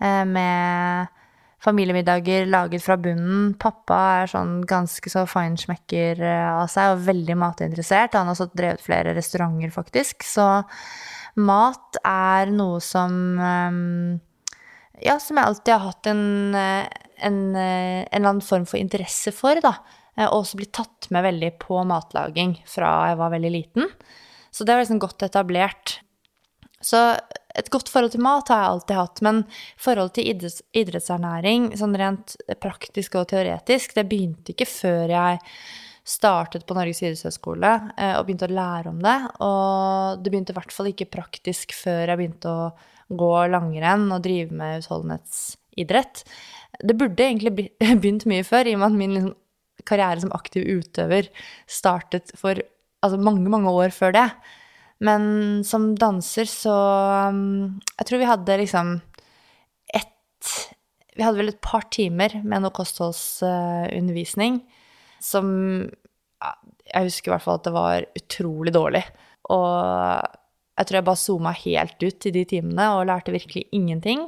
eh, 0.00 0.24
med 0.28 1.16
familiemiddager 1.60 2.48
laget 2.48 2.84
fra 2.84 2.96
bunnen. 3.00 3.52
Pappa 3.60 3.98
er 4.22 4.32
sånn 4.32 4.60
ganske 4.68 5.12
så 5.12 5.26
feinschmecker 5.28 6.20
eh, 6.24 6.48
av 6.52 6.68
seg, 6.72 6.94
og 6.94 7.04
veldig 7.08 7.36
matinteressert. 7.40 8.16
Han 8.16 8.30
har 8.30 8.36
også 8.36 8.50
drevet 8.56 8.84
flere 8.84 9.14
restauranter, 9.16 9.72
faktisk. 9.72 10.24
Så 10.26 10.48
mat 11.40 12.00
er 12.04 12.52
noe 12.52 12.80
som 12.84 13.14
eh, 13.38 13.80
Ja, 15.00 15.16
som 15.16 15.38
jeg 15.40 15.48
alltid 15.48 15.72
har 15.72 15.86
hatt 15.86 16.08
en, 16.10 16.26
eh, 16.52 16.84
en, 17.24 17.40
eh, 17.56 18.02
en 18.02 18.20
eller 18.20 18.34
annen 18.34 18.44
form 18.44 18.66
for 18.68 18.76
interesse 18.76 19.32
for, 19.32 19.56
da. 19.64 19.78
Eh, 20.16 20.26
Og 20.28 20.42
også 20.42 20.60
blitt 20.60 20.74
tatt 20.76 21.10
med 21.10 21.26
veldig 21.26 21.52
på 21.62 21.82
matlaging 21.88 22.58
fra 22.68 23.10
jeg 23.10 23.20
var 23.20 23.34
veldig 23.34 23.52
liten. 23.54 23.90
Så 24.50 24.64
det 24.64 24.74
var 24.74 24.82
liksom 24.82 25.02
godt 25.02 25.22
etablert. 25.22 26.00
Så 26.80 26.98
et 27.58 27.70
godt 27.70 27.90
forhold 27.92 28.14
til 28.14 28.22
mat 28.24 28.48
har 28.48 28.62
jeg 28.62 28.72
alltid 28.72 28.96
hatt, 28.96 29.20
men 29.26 29.42
forhold 29.78 30.14
til 30.16 30.30
idretts, 30.30 30.62
idrettsernæring, 30.76 31.70
sånn 31.78 31.96
rent 31.98 32.36
praktisk 32.62 33.18
og 33.20 33.28
teoretisk, 33.32 33.94
det 33.96 34.06
begynte 34.08 34.54
ikke 34.54 34.68
før 34.70 35.12
jeg 35.12 35.40
startet 36.10 36.64
på 36.66 36.74
Norges 36.74 37.02
idrettshøgskole 37.02 37.72
eh, 37.96 38.14
og 38.16 38.24
begynte 38.26 38.48
å 38.48 38.54
lære 38.54 38.90
om 38.90 39.02
det. 39.04 39.18
Og 39.44 40.22
det 40.22 40.32
begynte 40.32 40.54
i 40.54 40.58
hvert 40.58 40.74
fall 40.74 40.90
ikke 40.90 41.10
praktisk 41.12 41.74
før 41.76 42.06
jeg 42.06 42.20
begynte 42.22 42.54
å 42.54 42.70
gå 43.10 43.30
langrenn 43.50 44.08
og 44.14 44.22
drive 44.24 44.54
med 44.56 44.80
utholdenhetsidrett. 44.84 46.24
Det 46.80 46.96
burde 46.96 47.26
egentlig 47.26 47.68
begynt 48.02 48.26
mye 48.30 48.46
før, 48.46 48.70
i 48.70 48.76
og 48.78 48.82
med 48.82 48.92
at 48.92 48.98
min 49.02 49.16
liksom, 49.18 49.36
karriere 49.88 50.22
som 50.22 50.32
aktiv 50.36 50.66
utøver 50.80 51.28
startet 51.70 52.32
for 52.38 52.58
altså, 53.04 53.20
mange, 53.20 53.48
mange 53.52 53.72
år 53.72 53.94
før 53.94 54.14
det. 54.16 54.26
Men 55.00 55.62
som 55.64 55.94
danser 55.96 56.48
så 56.48 56.74
um, 57.32 57.80
Jeg 57.96 58.06
tror 58.08 58.20
vi 58.20 58.28
hadde 58.28 58.56
liksom 58.60 58.90
ett 59.96 60.50
Vi 61.16 61.24
hadde 61.24 61.40
vel 61.40 61.52
et 61.54 61.62
par 61.64 61.86
timer 61.92 62.36
med 62.44 62.60
noe 62.60 62.74
kostholdsundervisning 62.76 64.60
som 65.24 65.48
Jeg 66.90 67.08
husker 67.08 67.30
i 67.30 67.34
hvert 67.34 67.46
fall 67.46 67.58
at 67.60 67.66
det 67.68 67.74
var 67.76 68.06
utrolig 68.16 68.72
dårlig. 68.76 69.02
Og 69.52 70.36
jeg 70.80 70.88
tror 70.88 70.96
jeg 70.96 71.06
bare 71.08 71.20
zooma 71.20 71.50
helt 71.60 72.04
ut 72.06 72.26
i 72.26 72.32
de 72.32 72.44
timene 72.48 72.86
og 72.96 73.04
lærte 73.10 73.34
virkelig 73.34 73.66
ingenting. 73.76 74.24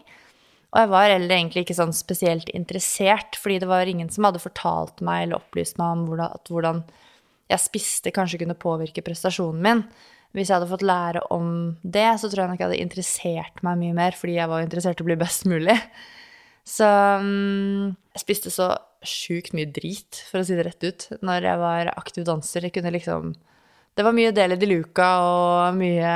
Og 0.72 0.80
jeg 0.80 0.88
var 0.88 1.10
heller 1.12 1.36
egentlig 1.36 1.66
ikke 1.66 1.76
sånn 1.76 1.92
spesielt 1.92 2.48
interessert, 2.56 3.36
fordi 3.36 3.58
det 3.60 3.68
var 3.68 3.88
ingen 3.88 4.08
som 4.12 4.24
hadde 4.24 4.40
fortalt 4.40 5.02
meg 5.04 5.26
eller 5.26 5.42
opplyst 5.42 5.76
meg 5.80 5.98
om 5.98 6.06
hvordan, 6.08 6.38
at 6.38 6.52
hvordan 6.52 6.80
jeg 7.52 7.60
spiste 7.60 8.12
kanskje 8.14 8.40
kunne 8.40 8.56
påvirke 8.56 9.04
prestasjonen 9.04 9.60
min. 9.64 9.84
Hvis 10.32 10.48
jeg 10.48 10.56
hadde 10.56 10.70
fått 10.70 10.86
lære 10.88 11.20
om 11.34 11.74
det, 11.84 12.08
så 12.16 12.30
tror 12.30 12.44
jeg 12.46 12.52
nok 12.54 12.62
jeg 12.62 12.70
hadde 12.70 12.84
interessert 12.86 13.60
meg 13.66 13.82
mye 13.82 13.96
mer, 13.98 14.16
fordi 14.16 14.38
jeg 14.38 14.48
var 14.48 14.64
interessert 14.64 15.02
i 15.02 15.04
å 15.04 15.08
bli 15.10 15.18
best 15.20 15.44
mulig. 15.50 15.76
Så 16.64 16.88
mm, 17.20 17.92
jeg 18.14 18.24
spiste 18.24 18.52
så 18.54 18.70
sjukt 19.04 19.52
mye 19.52 19.68
drit, 19.68 20.22
for 20.30 20.40
å 20.40 20.46
si 20.46 20.56
det 20.56 20.64
rett 20.70 20.86
ut, 20.86 21.08
når 21.26 21.50
jeg 21.50 21.60
var 21.60 21.92
aktiv 21.92 22.24
danser. 22.24 22.64
Jeg 22.64 22.78
kunne 22.78 22.94
liksom 22.94 23.34
Det 23.92 24.06
var 24.06 24.16
mye 24.16 24.32
Deli 24.32 24.56
de 24.56 24.66
Luca 24.70 25.08
og 25.20 25.76
mye, 25.76 26.12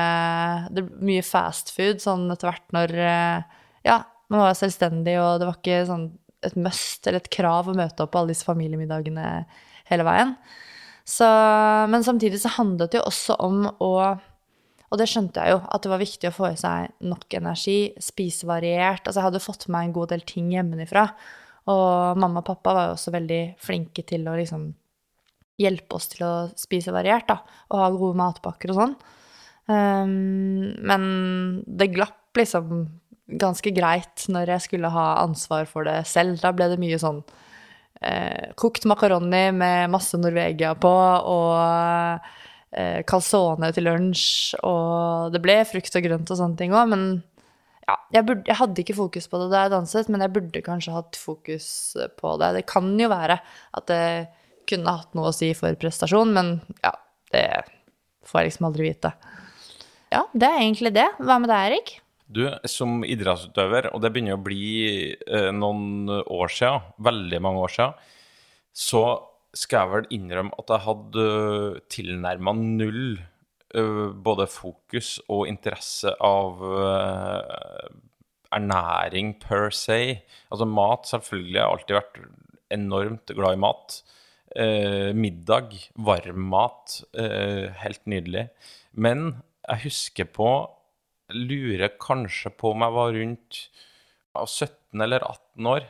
det, 0.73 0.87
mye 0.97 1.21
fast 1.21 1.75
food 1.77 2.01
sånn 2.01 2.31
etter 2.33 2.49
hvert 2.49 2.73
når 2.73 2.95
eh, 2.97 3.57
Ja, 3.85 3.99
man 4.33 4.43
var 4.43 4.57
selvstendig, 4.59 5.17
og 5.23 5.41
det 5.41 5.49
var 5.49 5.59
ikke 5.61 5.83
sånn 5.89 6.07
et 6.47 6.57
must 6.61 7.07
eller 7.07 7.23
et 7.23 7.33
krav 7.33 7.69
å 7.71 7.75
møte 7.77 8.05
opp 8.05 8.13
på 8.15 8.21
alle 8.21 8.35
disse 8.35 8.47
familiemiddagene 8.47 9.27
hele 9.91 10.07
veien. 10.07 10.35
Så, 11.07 11.27
men 11.91 12.03
samtidig 12.07 12.41
så 12.43 12.51
handlet 12.57 12.93
det 12.93 13.01
jo 13.01 13.07
også 13.07 13.37
om 13.47 13.69
å 13.71 13.93
Og 14.87 15.01
det 15.01 15.09
skjønte 15.11 15.43
jeg 15.43 15.51
jo, 15.51 15.59
at 15.75 15.83
det 15.83 15.91
var 15.91 15.99
viktig 15.99 16.29
å 16.31 16.35
få 16.35 16.49
i 16.53 16.59
seg 16.59 16.93
nok 17.11 17.35
energi, 17.35 17.91
spise 17.99 18.47
variert. 18.47 19.03
Altså 19.03 19.19
jeg 19.19 19.27
hadde 19.27 19.41
fått 19.43 19.65
med 19.67 19.75
meg 19.75 19.89
en 19.89 19.95
god 19.97 20.13
del 20.13 20.23
ting 20.31 20.53
hjemmefra. 20.55 21.03
Og 21.67 22.21
mamma 22.23 22.39
og 22.39 22.47
pappa 22.47 22.75
var 22.77 22.87
jo 22.87 22.93
også 22.95 23.11
veldig 23.17 23.41
flinke 23.59 24.05
til 24.07 24.29
å 24.31 24.37
liksom 24.39 24.69
hjelpe 25.59 25.99
oss 25.99 26.07
til 26.13 26.23
å 26.23 26.33
spise 26.55 26.95
variert, 26.95 27.27
da. 27.27 27.41
Og 27.75 27.83
ha 27.83 27.91
gode 27.97 28.21
matpakker 28.21 28.71
og 28.73 28.79
sånn. 28.79 28.95
Um, 29.67 30.71
men 30.87 31.11
det 31.67 31.91
glapp 31.97 32.39
liksom 32.39 32.87
ganske 33.27 33.73
greit 33.75 34.27
når 34.31 34.55
jeg 34.55 34.67
skulle 34.69 34.91
ha 34.93 35.07
ansvar 35.25 35.67
for 35.71 35.87
det 35.89 36.01
selv. 36.09 36.39
Da 36.43 36.53
ble 36.55 36.71
det 36.73 36.81
mye 36.81 36.99
sånn 37.03 37.23
eh, 38.01 38.53
kokt 38.59 38.87
makaroni 38.89 39.49
med 39.57 39.93
masse 39.93 40.19
Norvegia 40.21 40.75
på, 40.79 40.93
og 40.93 41.57
eh, 42.77 43.01
calzone 43.09 43.73
til 43.75 43.89
lunsj, 43.89 44.57
og 44.67 45.35
det 45.35 45.43
ble 45.45 45.61
frukt 45.69 45.99
og 45.99 46.07
grønt 46.07 46.33
og 46.33 46.41
sånne 46.41 46.61
ting 46.61 46.77
òg, 46.77 46.93
men 46.93 47.09
ja, 47.87 47.95
jeg, 48.17 48.27
burde, 48.27 48.43
jeg 48.49 48.59
hadde 48.59 48.83
ikke 48.83 48.99
fokus 48.99 49.29
på 49.31 49.39
det 49.39 49.51
da 49.53 49.63
jeg 49.65 49.75
danset, 49.77 50.09
men 50.11 50.25
jeg 50.25 50.35
burde 50.35 50.65
kanskje 50.67 50.95
hatt 50.97 51.19
fokus 51.21 51.69
på 52.19 52.33
det. 52.43 52.49
Det 52.57 52.65
kan 52.67 52.89
jo 52.99 53.11
være 53.13 53.39
at 53.79 53.87
det 53.91 54.07
kunne 54.67 54.97
hatt 54.97 55.15
noe 55.15 55.31
å 55.31 55.35
si 55.35 55.53
for 55.55 55.77
prestasjon, 55.79 56.33
men 56.35 56.57
ja, 56.83 56.91
det 57.31 57.47
får 58.27 58.41
jeg 58.41 58.51
liksom 58.51 58.67
aldri 58.67 58.89
vite. 58.89 59.13
Ja, 60.11 60.25
det 60.35 60.49
er 60.49 60.65
egentlig 60.65 60.93
det. 60.97 61.07
Hva 61.23 61.39
med 61.43 61.51
deg, 61.53 61.69
Erik? 61.71 61.95
Du, 62.27 62.43
som 62.67 63.05
idrettsutøver, 63.07 63.93
og 63.95 64.03
det 64.03 64.11
begynner 64.15 64.35
å 64.35 64.43
bli 64.43 65.15
eh, 65.15 65.53
noen 65.55 66.11
år 66.11 66.51
siden, 66.51 66.89
veldig 67.07 67.41
mange 67.45 67.63
år 67.63 67.75
siden, 67.77 68.09
så 68.77 69.03
skal 69.57 69.79
jeg 69.79 69.93
vel 69.93 70.09
innrømme 70.19 70.59
at 70.61 70.73
jeg 70.75 70.85
hadde 70.85 71.27
tilnærma 71.93 72.53
null 72.59 73.05
eh, 73.17 74.09
både 74.27 74.49
fokus 74.51 75.17
og 75.31 75.47
interesse 75.49 76.13
av 76.27 76.67
eh, 76.67 77.87
ernæring 78.57 79.37
per 79.43 79.71
se. 79.75 80.19
Altså 80.51 80.69
mat, 80.69 81.07
selvfølgelig. 81.09 81.57
Jeg 81.57 81.65
har 81.65 81.79
alltid 81.79 81.99
vært 82.01 82.21
enormt 82.75 83.35
glad 83.39 83.57
i 83.57 83.63
mat. 83.65 83.99
Eh, 84.57 85.11
middag, 85.15 85.75
varm 85.95 86.49
mat, 86.51 87.03
eh, 87.15 87.71
helt 87.83 88.05
nydelig. 88.07 88.49
Men 88.93 89.43
jeg 89.69 89.85
husker 89.87 90.25
på 90.25 90.51
lurer 91.35 91.97
kanskje 92.01 92.53
på 92.55 92.73
om 92.75 92.85
jeg 92.85 92.97
var 92.97 93.13
rundt 93.17 93.61
17 94.37 95.03
eller 95.03 95.25
18 95.25 95.71
år. 95.73 95.87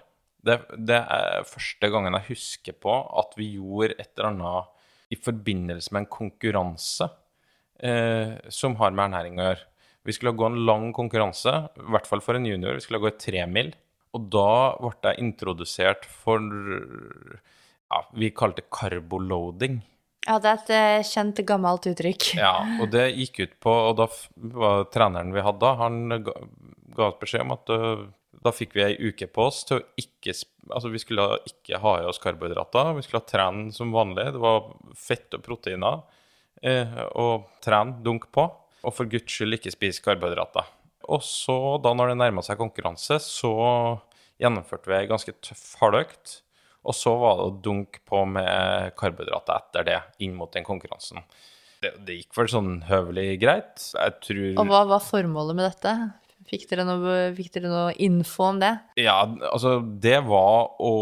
Det, 0.46 0.56
det 0.78 0.98
er 1.02 1.46
første 1.48 1.90
gangen 1.90 2.14
jeg 2.18 2.30
husker 2.30 2.76
på 2.78 2.94
at 3.20 3.34
vi 3.38 3.56
gjorde 3.56 3.96
et 3.98 4.12
eller 4.14 4.30
annet 4.30 5.14
i 5.14 5.18
forbindelse 5.18 5.94
med 5.94 6.04
en 6.04 6.10
konkurranse 6.10 7.08
eh, 7.82 8.36
som 8.50 8.76
har 8.80 8.94
med 8.94 9.08
ernæring 9.08 9.40
å 9.40 9.48
gjøre. 9.50 9.66
Vi 10.06 10.14
skulle 10.14 10.36
gå 10.38 10.46
en 10.46 10.60
lang 10.68 10.92
konkurranse, 10.94 11.52
i 11.74 11.90
hvert 11.90 12.06
fall 12.06 12.22
for 12.22 12.38
en 12.38 12.46
junior. 12.46 12.76
Vi 12.78 12.84
skulle 12.84 13.02
gå 13.02 13.10
et 13.10 13.18
tremil. 13.22 13.72
Og 14.14 14.28
da 14.32 14.76
ble 14.78 15.10
jeg 15.10 15.22
introdusert 15.24 16.06
for 16.08 16.40
ja, 16.40 17.98
Vi 18.14 18.30
kalte 18.34 18.62
det 18.62 18.70
carboloading. 18.72 19.80
Ja, 20.26 20.38
det 20.42 20.50
er 20.50 20.60
et 20.60 20.70
eh, 20.74 21.06
kjent, 21.06 21.40
gammelt 21.46 21.86
uttrykk. 21.86 22.32
Ja, 22.34 22.54
og 22.82 22.90
det 22.90 23.04
gikk 23.14 23.44
ut 23.44 23.52
på 23.62 23.72
Og 23.90 23.92
da 24.00 24.08
var 24.58 24.88
treneren 24.90 25.30
vi 25.34 25.44
hadde 25.46 25.72
han 25.78 26.00
ga, 26.26 26.34
ga 26.96 27.10
beskjed 27.20 27.44
om 27.46 27.54
at 27.54 27.72
øh, 27.74 28.06
da 28.46 28.52
fikk 28.54 28.74
vi 28.76 28.84
ei 28.84 29.10
uke 29.10 29.28
på 29.30 29.46
oss 29.48 29.64
til 29.68 29.80
å 29.80 29.86
ikke 30.00 30.34
Altså, 30.66 30.90
vi 30.90 30.98
skulle 30.98 31.24
ikke 31.46 31.78
ha 31.78 31.92
i 32.00 32.06
oss 32.10 32.18
karbohydrater. 32.18 32.88
Vi 32.96 33.04
skulle 33.06 33.22
trene 33.22 33.68
som 33.70 33.92
vanlig. 33.94 34.24
Det 34.34 34.40
var 34.42 34.64
fett 34.98 35.36
og 35.38 35.44
proteiner. 35.46 36.00
Eh, 36.58 36.96
og 37.14 37.46
trene, 37.62 38.00
dunk 38.02 38.26
på. 38.34 38.48
Og 38.82 38.94
for 38.96 39.06
guds 39.06 39.30
skyld 39.30 39.54
ikke 39.54 39.70
spise 39.70 40.02
karbohydrater. 40.02 40.66
Og 41.14 41.22
så, 41.22 41.54
da 41.78 41.92
når 41.94 42.10
det 42.10 42.18
nærma 42.18 42.42
seg 42.42 42.58
konkurranse, 42.58 43.20
så 43.22 43.52
gjennomførte 44.42 44.90
vi 44.90 44.98
ei 44.98 45.06
ganske 45.06 45.36
tøff 45.38 45.76
hardøkt. 45.78 46.40
Og 46.86 46.94
så 46.96 47.12
var 47.18 47.38
det 47.38 47.48
å 47.48 47.56
dunke 47.64 48.02
på 48.06 48.22
med 48.30 48.94
karbohydrater 48.98 49.58
etter 49.58 49.88
det, 49.88 49.98
inn 50.24 50.36
mot 50.38 50.52
den 50.54 50.66
konkurransen. 50.66 51.24
Det, 51.82 51.92
det 52.06 52.20
gikk 52.20 52.38
vel 52.38 52.48
sånn 52.50 52.70
høvelig 52.88 53.26
greit. 53.42 53.90
Jeg 53.92 54.14
tror 54.24 54.46
Og 54.62 54.70
hva 54.70 54.84
var 54.94 55.02
formålet 55.04 55.58
med 55.58 55.68
dette? 55.68 55.96
Fikk 56.46 56.68
dere 56.70 56.86
noe, 56.86 57.18
fikk 57.34 57.50
dere 57.56 57.72
noe 57.72 57.90
info 58.06 58.52
om 58.52 58.62
det? 58.62 58.72
Ja, 59.02 59.18
altså, 59.50 59.80
det 59.82 60.20
var 60.28 60.76
å 60.78 60.94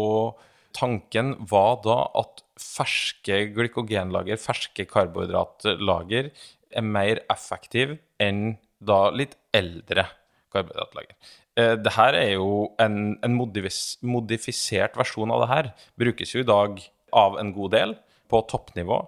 tanken 0.75 1.35
var 1.47 1.79
da 1.85 2.01
at 2.19 2.43
ferske 2.59 3.45
glykogenlager, 3.55 4.39
ferske 4.41 4.87
karbohydratlager, 4.89 6.31
er 6.75 6.83
mer 6.83 7.21
effektiv 7.31 7.95
enn 8.19 8.57
da 8.83 9.07
litt 9.15 9.37
eldre 9.55 10.07
karbohydratlager. 10.51 11.15
Eh, 11.59 11.75
det 11.79 11.93
her 11.95 12.17
er 12.19 12.33
jo 12.35 12.71
en, 12.81 13.15
en 13.23 13.37
modifis, 13.37 13.95
modifisert 14.03 14.97
versjon 14.99 15.31
av 15.31 15.45
det 15.45 15.51
her. 15.51 15.71
Brukes 15.99 16.35
jo 16.35 16.43
i 16.43 16.47
dag 16.47 16.81
av 17.15 17.39
en 17.39 17.53
god 17.55 17.75
del 17.75 17.95
på 18.31 18.41
toppnivå. 18.51 18.99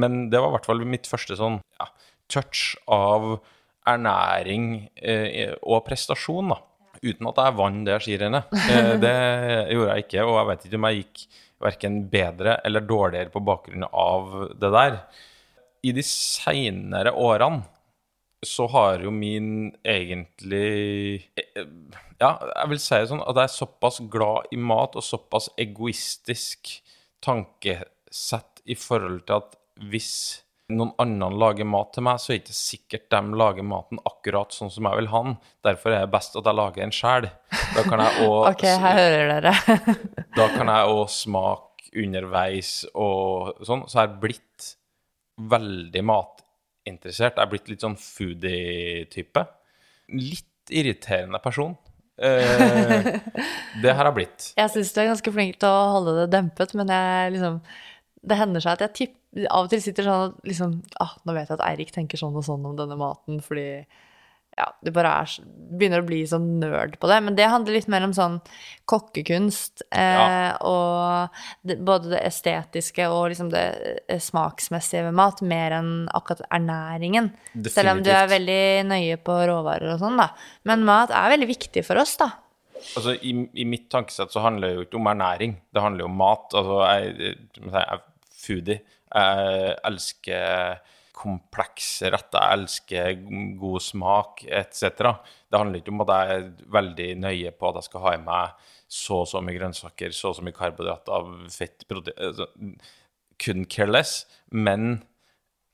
Men 0.00 0.28
det 0.32 0.40
var 0.40 0.52
i 0.52 0.56
hvert 0.56 0.68
fall 0.70 0.84
mitt 0.86 1.08
første 1.10 1.36
sånn 1.36 1.58
ja, 1.80 1.88
touch 2.30 2.74
av 2.90 3.34
ernæring 3.90 4.88
eh, 4.96 5.56
og 5.60 5.84
prestasjon, 5.86 6.54
da. 6.54 6.60
Uten 7.00 7.30
at 7.30 7.38
jeg 7.40 7.56
vant 7.56 7.86
det 7.88 7.98
skirennet. 8.04 8.50
Eh, 8.70 8.94
det 9.00 9.16
gjorde 9.74 9.96
jeg 9.96 10.06
ikke, 10.06 10.24
og 10.26 10.38
jeg 10.38 10.48
vet 10.50 10.66
ikke 10.66 10.80
om 10.80 10.88
jeg 10.88 11.02
gikk 11.02 11.26
verken 11.60 11.98
bedre 12.12 12.56
eller 12.64 12.86
dårligere 12.88 13.32
på 13.32 13.42
bakgrunn 13.44 13.84
av 13.88 14.32
det 14.60 14.72
der. 14.72 14.96
I 15.84 15.92
de 15.96 16.04
seinere 16.04 17.12
årene 17.16 17.64
så 18.46 18.66
har 18.72 19.04
jo 19.04 19.10
min 19.12 19.70
egentlig 19.84 21.28
eh, 21.36 21.66
Ja, 22.20 22.34
jeg 22.40 22.70
vil 22.72 22.80
si 22.82 22.96
det 22.96 23.08
sånn 23.10 23.24
at 23.24 23.36
jeg 23.36 23.48
er 23.48 23.54
såpass 23.54 24.00
glad 24.12 24.52
i 24.52 24.58
mat 24.60 24.96
og 24.96 25.04
såpass 25.04 25.50
egoistisk 25.60 26.72
tankesett 27.24 28.62
i 28.64 28.76
forhold 28.76 29.24
til 29.28 29.40
at 29.40 29.58
hvis 29.90 30.12
noen 30.70 30.92
annen 31.02 31.34
lager 31.40 31.66
mat 31.66 31.90
til 31.94 32.04
meg, 32.06 32.20
så 32.22 32.32
er 32.32 32.38
det 32.38 32.44
ikke 32.44 32.56
sikkert 32.56 33.06
de 33.12 33.38
lager 33.40 33.66
maten 33.66 34.00
akkurat 34.06 34.54
sånn 34.54 34.70
som 34.72 34.86
jeg 34.86 35.00
vil 35.00 35.10
ha 35.12 35.22
den. 35.26 35.36
Derfor 35.66 35.94
er 35.94 36.04
det 36.04 36.12
best 36.12 36.36
at 36.38 36.46
jeg 36.46 36.58
lager 36.60 36.84
en 36.84 36.94
sjæl. 36.94 37.26
Da 37.74 37.84
kan 37.88 38.04
jeg 38.04 38.20
òg 38.28 38.36
Ok, 38.52 38.66
her 38.84 39.00
hører 39.00 39.32
dere. 39.32 39.78
da 40.38 40.46
kan 40.54 40.70
jeg 40.70 40.94
òg 40.94 41.02
smake 41.14 41.90
underveis 42.04 42.74
og 42.94 43.64
sånn. 43.66 43.86
Så 43.90 43.98
jeg 43.98 44.04
har 44.04 44.20
blitt 44.22 44.70
veldig 45.50 46.04
matinteressert. 46.90 47.38
Er 47.38 47.50
blitt 47.50 47.70
litt 47.70 47.84
sånn 47.84 47.96
foodie-type. 47.98 49.44
Litt 50.16 50.70
irriterende 50.70 51.40
person. 51.42 51.76
Eh, 52.20 53.20
det 53.82 53.94
har 53.96 54.10
blitt. 54.12 54.50
Jeg 54.60 54.72
syns 54.74 54.92
du 54.92 55.00
er 55.00 55.10
ganske 55.10 55.32
flink 55.32 55.60
til 55.60 55.70
å 55.70 55.94
holde 55.96 56.18
det 56.20 56.28
dempet, 56.34 56.74
men 56.76 56.92
jeg 56.92 57.32
liksom 57.36 57.62
Det 58.20 58.36
hender 58.36 58.60
seg 58.60 58.74
at 58.74 58.82
jeg 58.84 58.92
tipp, 58.98 59.14
av 59.48 59.64
og 59.64 59.70
til 59.72 59.80
sitter 59.80 60.04
sånn 60.04 60.26
at 60.26 60.42
liksom 60.44 60.74
ah, 61.00 61.14
Nå 61.24 61.32
vet 61.32 61.48
jeg 61.48 61.56
at 61.56 61.64
Eirik 61.64 61.94
tenker 61.94 62.20
sånn 62.20 62.36
og 62.36 62.44
sånn 62.44 62.66
om 62.68 62.74
denne 62.76 62.98
maten, 63.00 63.40
fordi 63.40 63.86
ja, 64.60 64.66
du 64.84 64.90
bare 64.94 65.10
er, 65.22 65.32
begynner 65.80 66.02
å 66.02 66.06
bli 66.08 66.20
sånn 66.28 66.46
nerd 66.60 66.98
på 67.00 67.08
det. 67.10 67.16
Men 67.26 67.36
det 67.38 67.48
handler 67.50 67.76
litt 67.78 67.88
mer 67.90 68.04
om 68.06 68.12
sånn 68.16 68.36
kokkekunst 68.90 69.84
eh, 69.88 70.18
Ja. 70.20 70.56
og 70.66 71.40
det, 71.66 71.78
både 71.86 72.12
det 72.14 72.20
estetiske 72.28 73.06
og 73.10 73.30
liksom 73.32 73.50
det 73.52 73.64
eh, 74.08 74.20
smaksmessige 74.22 75.06
ved 75.08 75.16
mat, 75.20 75.40
mer 75.46 75.76
enn 75.78 75.90
akkurat 76.16 76.42
ernæringen. 76.50 77.32
Selv 77.70 77.94
om 77.96 78.04
du 78.04 78.10
er 78.14 78.30
veldig 78.30 78.60
nøye 78.90 79.18
på 79.24 79.38
råvarer 79.50 79.94
og 79.94 80.02
sånn, 80.04 80.20
da. 80.20 80.30
Men 80.68 80.84
mat 80.88 81.14
er 81.14 81.32
veldig 81.36 81.50
viktig 81.50 81.84
for 81.86 82.02
oss, 82.02 82.16
da. 82.20 82.30
Altså, 82.96 83.12
i, 83.20 83.34
I 83.60 83.66
mitt 83.68 83.90
tankesett 83.92 84.32
så 84.32 84.40
handler 84.44 84.70
det 84.70 84.76
jo 84.78 84.86
ikke 84.88 85.00
om 85.00 85.10
ernæring, 85.12 85.58
det 85.74 85.82
handler 85.84 86.06
jo 86.06 86.10
om 86.10 86.16
mat. 86.20 86.46
Altså, 86.56 86.78
jeg 86.88 87.34
jeg 87.60 87.82
er 87.82 88.00
foodie. 88.40 88.80
Jeg 89.10 89.74
elsker 89.84 90.78
komplekse 91.20 92.08
retter, 92.12 92.40
jeg 92.40 92.58
elsker 92.58 93.20
god 93.60 93.84
smak 93.84 94.44
etc. 94.46 95.12
Det 95.50 95.60
handler 95.60 95.82
ikke 95.82 95.92
om 95.92 96.04
at 96.06 96.14
jeg 96.14 96.36
er 96.38 96.48
veldig 96.78 97.10
nøye 97.26 97.52
på 97.56 97.68
at 97.70 97.80
jeg 97.80 97.88
skal 97.90 98.04
ha 98.06 98.14
i 98.16 98.22
meg 98.24 98.70
så 98.90 99.20
og 99.22 99.28
så 99.30 99.42
mye 99.44 99.58
grønnsaker, 99.58 100.14
så 100.16 100.32
og 100.32 100.38
så 100.38 100.46
mye 100.46 100.56
karbohydrater, 100.56 101.30
fett, 101.54 101.86
protein 101.90 102.16
altså, 102.30 102.48
Couldn't 103.40 103.70
care. 103.72 104.02
Men 104.52 104.88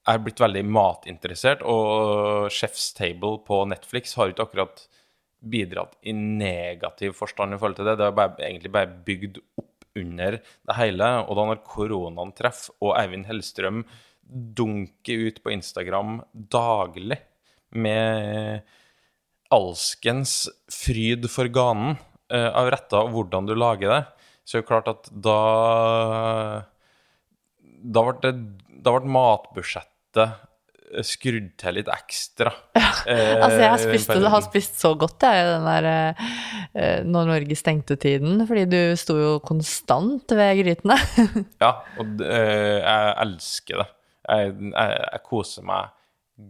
jeg 0.07 0.13
har 0.13 0.21
blitt 0.23 0.43
veldig 0.43 0.63
matinteressert, 0.71 1.65
og 1.67 2.47
Chef's 2.55 2.93
Table 2.95 3.41
på 3.47 3.65
Netflix 3.67 4.15
har 4.15 4.31
ikke 4.31 4.45
akkurat 4.47 4.85
bidratt 5.43 5.97
i 6.07 6.15
negativ 6.15 7.17
forstand 7.19 7.57
i 7.57 7.59
forhold 7.59 7.81
til 7.81 7.89
det. 7.89 7.97
Det 7.99 8.13
har 8.13 8.37
egentlig 8.39 8.73
bare 8.75 9.01
bygd 9.09 9.41
opp 9.59 9.89
under 9.99 10.39
det 10.39 10.77
hele. 10.79 11.11
Og 11.27 11.39
da 11.39 11.49
når 11.49 11.65
koronaen 11.67 12.35
treffer, 12.39 12.77
og 12.79 12.95
Eivind 13.01 13.27
Hellstrøm 13.27 13.83
dunker 14.27 15.29
ut 15.29 15.43
på 15.45 15.53
Instagram 15.55 16.21
daglig 16.33 17.19
med 17.77 18.67
alskens 19.55 20.47
fryd 20.73 21.29
for 21.31 21.51
ganen 21.53 21.97
uh, 22.33 22.51
av 22.51 22.71
retter 22.75 23.05
og 23.05 23.15
hvordan 23.15 23.47
du 23.49 23.55
lager 23.59 23.93
det, 23.93 24.03
så 24.47 24.59
er 24.59 24.65
det 24.65 24.71
klart 24.71 24.91
at 24.91 25.09
da 25.11 25.39
Da 27.87 28.03
ble, 28.07 28.15
det, 28.23 28.33
da 28.83 28.95
ble 28.95 29.11
matbudsjettet 29.15 30.23
eh, 30.27 31.05
skrudd 31.07 31.53
til 31.61 31.77
litt 31.79 31.91
ekstra. 31.93 32.53
Eh, 33.07 33.37
Altså, 33.43 33.59
jeg 33.61 33.71
har 33.71 33.83
spist, 33.83 34.15
har 34.35 34.43
spist 34.43 34.81
så 34.83 34.95
godt, 34.99 35.23
jeg, 35.23 35.45
i 35.45 35.51
den 35.53 35.67
der 35.67 36.17
uh, 36.75 37.03
når 37.07 37.29
Norge 37.31 37.59
stengte 37.59 37.99
tiden, 38.01 38.41
fordi 38.49 38.65
du 38.71 38.81
sto 38.99 39.19
jo 39.19 39.37
konstant 39.45 40.35
ved 40.35 40.63
grytene. 40.63 40.99
Ja, 41.63 41.73
og 42.03 42.23
eh, 42.27 42.81
jeg 42.83 43.15
elsker 43.27 43.83
det. 43.85 43.89
Jeg, 44.29 44.55
jeg, 44.73 44.99
jeg 45.13 45.23
koser 45.27 45.67
meg 45.67 45.93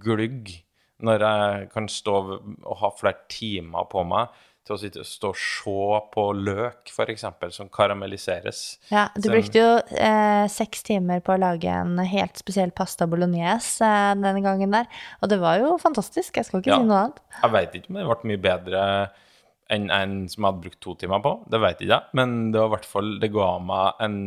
glugg 0.02 0.54
når 1.04 1.22
jeg 1.26 1.70
kan 1.74 1.88
stå 1.92 2.14
og 2.32 2.76
ha 2.80 2.88
flere 2.96 3.26
timer 3.28 3.84
på 3.92 4.04
meg 4.08 4.30
til 4.66 4.74
å 4.74 4.78
sitte 4.80 5.04
stå 5.06 5.28
og 5.30 5.36
se 5.38 5.98
på 6.10 6.22
løk, 6.34 6.88
f.eks., 6.90 7.22
som 7.54 7.68
karamelliseres. 7.70 8.62
Ja, 8.90 9.04
du 9.14 9.28
brukte 9.30 9.60
jo 9.60 9.68
eh, 9.94 10.46
seks 10.50 10.82
timer 10.88 11.20
på 11.22 11.36
å 11.36 11.38
lage 11.38 11.70
en 11.70 12.00
helt 12.02 12.40
spesiell 12.40 12.72
pasta 12.74 13.06
bolognese 13.06 13.86
eh, 13.86 14.16
denne 14.18 14.42
gangen 14.42 14.74
der, 14.74 14.88
og 15.20 15.30
det 15.30 15.38
var 15.44 15.60
jo 15.62 15.76
fantastisk, 15.78 16.40
jeg 16.40 16.48
skal 16.48 16.64
ikke 16.64 16.72
Ja. 16.72 16.80
si 16.80 16.88
noe 16.88 17.04
annet. 17.04 17.22
Jeg 17.38 17.54
vet 17.54 17.78
ikke 17.78 17.92
om 17.92 18.00
det 18.00 18.08
ble 18.10 18.32
mye 18.32 18.42
bedre 18.48 18.82
enn 19.76 19.86
en 19.94 20.16
som 20.30 20.42
jeg 20.42 20.48
hadde 20.50 20.64
brukt 20.66 20.80
to 20.82 20.96
timer 20.98 21.22
på. 21.22 21.34
Det 21.50 21.62
vet 21.62 21.80
ikke 21.84 21.92
jeg, 21.94 22.14
men 22.18 22.36
det 22.50 22.60
var 22.62 22.68
i 22.70 22.74
hvert 22.76 22.90
fall 22.90 23.08
Det 23.22 23.30
ga 23.34 23.48
meg 23.70 24.04
en 24.06 24.18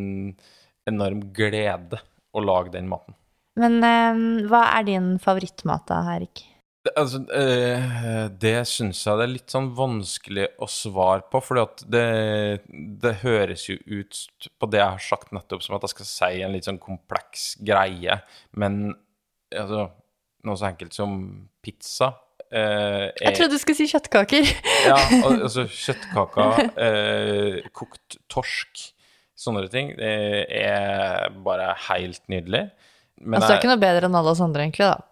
enorm 0.88 1.22
glede 1.36 2.00
å 2.32 2.44
lage 2.44 2.72
den 2.78 2.88
maten. 2.92 3.16
Men 3.58 3.82
eh, 3.84 4.22
hva 4.50 4.64
er 4.78 4.88
din 4.88 5.14
favorittmat 5.22 5.88
da, 5.90 6.04
Erik? 6.14 6.46
Det, 6.86 6.94
altså, 6.96 7.20
eh, 7.36 8.30
det 8.40 8.56
syns 8.70 9.02
jeg 9.04 9.20
det 9.20 9.26
er 9.26 9.32
litt 9.34 9.52
sånn 9.52 9.68
vanskelig 9.76 10.46
å 10.64 10.68
svare 10.72 11.26
på, 11.28 11.42
for 11.44 11.60
det, 11.92 12.04
det 13.04 13.14
høres 13.26 13.66
jo 13.68 13.76
ut 13.84 14.22
på 14.56 14.70
det 14.72 14.80
jeg 14.80 14.94
har 14.96 15.04
sagt 15.04 15.34
nettopp, 15.36 15.66
som 15.66 15.76
at 15.76 15.84
jeg 15.84 15.96
skal 15.98 16.08
si 16.08 16.32
en 16.46 16.56
litt 16.56 16.70
sånn 16.70 16.80
kompleks 16.80 17.52
greie, 17.68 18.22
men 18.56 18.94
altså, 19.52 19.90
noe 20.48 20.60
så 20.62 20.70
enkelt 20.70 20.96
som 20.96 21.20
pizza 21.60 22.14
eh, 22.48 23.10
er 23.12 23.28
Jeg 23.28 23.36
trodde 23.42 23.58
du 23.58 23.62
skulle 23.66 23.82
si 23.82 23.90
kjøttkaker. 23.92 24.54
Ja, 24.88 25.02
altså 25.28 25.68
kjøttkaker, 25.68 26.64
eh, 26.80 27.60
kokt 27.76 28.22
torsk, 28.32 28.86
sånne 29.40 29.68
ting, 29.72 29.98
det 30.00 30.48
er 30.64 31.28
bare 31.44 31.74
helt 31.90 32.24
nydelig. 32.32 32.70
Men 33.20 33.40
altså, 33.40 33.52
det 33.52 33.56
er 33.56 33.62
ikke 33.62 33.72
noe 33.74 33.84
bedre 33.84 34.10
enn 34.10 34.18
alle 34.20 34.34
oss 34.34 34.42
andre, 34.44 34.66
egentlig, 34.66 34.90
da. 34.90 35.06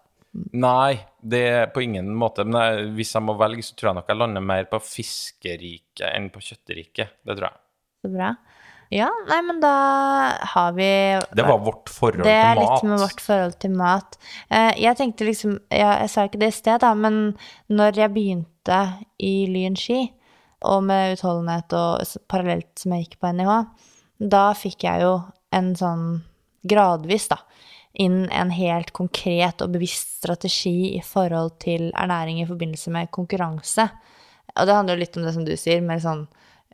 Nei, 0.60 0.98
det 1.20 1.40
er 1.48 1.70
på 1.72 1.82
ingen 1.84 2.10
måte. 2.16 2.44
Men 2.46 2.60
jeg, 2.60 2.90
hvis 2.98 3.14
jeg 3.16 3.24
må 3.24 3.34
velge, 3.40 3.64
så 3.66 3.76
tror 3.76 3.90
jeg 3.90 3.98
nok 4.00 4.12
jeg 4.12 4.20
lander 4.20 4.44
mer 4.44 4.68
på 4.70 4.80
fiskeriket 4.84 6.06
enn 6.12 6.28
på 6.32 6.42
kjøtteriket. 6.44 7.18
Det 7.26 7.36
tror 7.38 7.50
jeg. 7.50 7.60
Så 8.04 8.12
bra. 8.12 8.34
Ja, 8.88 9.08
nei, 9.28 9.38
men 9.44 9.58
da 9.60 9.70
har 10.54 10.72
vi 10.72 10.88
Det 11.36 11.44
var 11.44 11.58
vårt 11.60 11.90
forhold 11.92 12.24
til 12.24 12.24
mat. 12.24 12.30
Det 12.30 12.36
er 12.40 12.60
litt 12.60 12.86
med 12.88 13.02
vårt 13.02 13.20
forhold 13.20 13.56
til 13.60 13.74
mat. 13.76 14.16
Eh, 14.48 14.70
jeg 14.80 14.96
tenkte 14.96 15.26
liksom 15.28 15.58
ja, 15.68 15.90
Jeg 16.00 16.12
sa 16.12 16.24
ikke 16.24 16.40
det 16.40 16.48
i 16.54 16.56
sted, 16.56 16.80
da, 16.80 16.94
men 16.96 17.36
når 17.68 18.00
jeg 18.00 18.14
begynte 18.14 18.78
i 19.20 19.34
Lyn 19.52 19.76
ski, 19.76 20.06
og 20.66 20.80
med 20.88 21.18
utholdenhet 21.18 21.74
og 21.76 22.24
parallelt 22.32 22.80
som 22.80 22.94
jeg 22.94 23.04
gikk 23.04 23.20
på 23.20 23.30
NIH, 23.36 23.52
da 24.32 24.46
fikk 24.58 24.88
jeg 24.88 25.04
jo 25.04 25.12
en 25.54 25.74
sånn 25.78 26.06
gradvis, 26.68 27.28
da, 27.30 27.38
inn 27.98 28.26
en 28.30 28.50
helt 28.54 28.92
konkret 28.96 29.62
og 29.64 29.74
bevisst 29.74 30.18
strategi 30.20 30.94
i 30.96 31.02
forhold 31.04 31.56
til 31.62 31.90
ernæring 31.92 32.40
i 32.42 32.48
forbindelse 32.48 32.92
med 32.94 33.10
konkurranse. 33.14 33.88
Og 34.54 34.66
det 34.66 34.74
handler 34.74 34.96
jo 34.96 35.02
litt 35.04 35.18
om 35.18 35.26
det 35.26 35.34
som 35.36 35.46
du 35.46 35.54
sier, 35.58 35.82
mer 35.84 36.02
sånn 36.02 36.26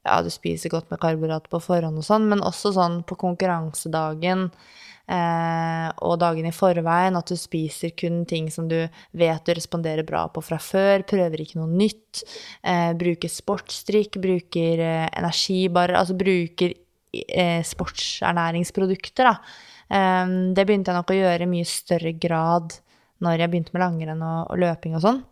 ja, 0.05 0.21
du 0.21 0.31
spiser 0.33 0.73
godt 0.73 0.91
med 0.93 1.01
karbohydrater 1.01 1.51
på 1.53 1.61
forhånd 1.65 2.01
og 2.01 2.05
sånn, 2.05 2.29
men 2.29 2.45
også 2.45 2.75
sånn 2.77 2.99
på 3.09 3.17
konkurransedagen 3.21 4.51
eh, 5.09 5.89
og 6.05 6.19
dagen 6.21 6.49
i 6.49 6.55
forveien, 6.55 7.17
at 7.17 7.33
du 7.33 7.39
spiser 7.41 7.95
kun 7.97 8.23
ting 8.29 8.51
som 8.53 8.69
du 8.69 8.77
vet 9.17 9.49
du 9.49 9.55
responderer 9.57 10.05
bra 10.07 10.27
på 10.29 10.45
fra 10.45 10.61
før, 10.61 11.07
prøver 11.09 11.45
ikke 11.45 11.61
noe 11.63 11.73
nytt, 11.73 12.25
eh, 12.61 12.93
bruker 13.01 13.33
sportsdrikk, 13.33 14.21
bruker 14.21 14.85
eh, 14.85 15.07
energibarer, 15.17 15.97
altså 16.01 16.19
bruker 16.21 16.77
eh, 17.15 17.63
sportsernæringsprodukter, 17.65 19.33
da. 19.33 19.39
Eh, 19.90 20.25
det 20.57 20.64
begynte 20.64 20.92
jeg 20.92 21.01
nok 21.01 21.12
å 21.12 21.20
gjøre 21.20 21.47
i 21.47 21.51
mye 21.51 21.68
større 21.68 22.14
grad 22.16 22.79
når 23.25 23.44
jeg 23.44 23.53
begynte 23.53 23.75
med 23.75 23.85
langrenn 23.85 24.25
og, 24.25 24.51
og 24.53 24.61
løping 24.61 24.97
og 24.99 25.05
sånn. 25.05 25.23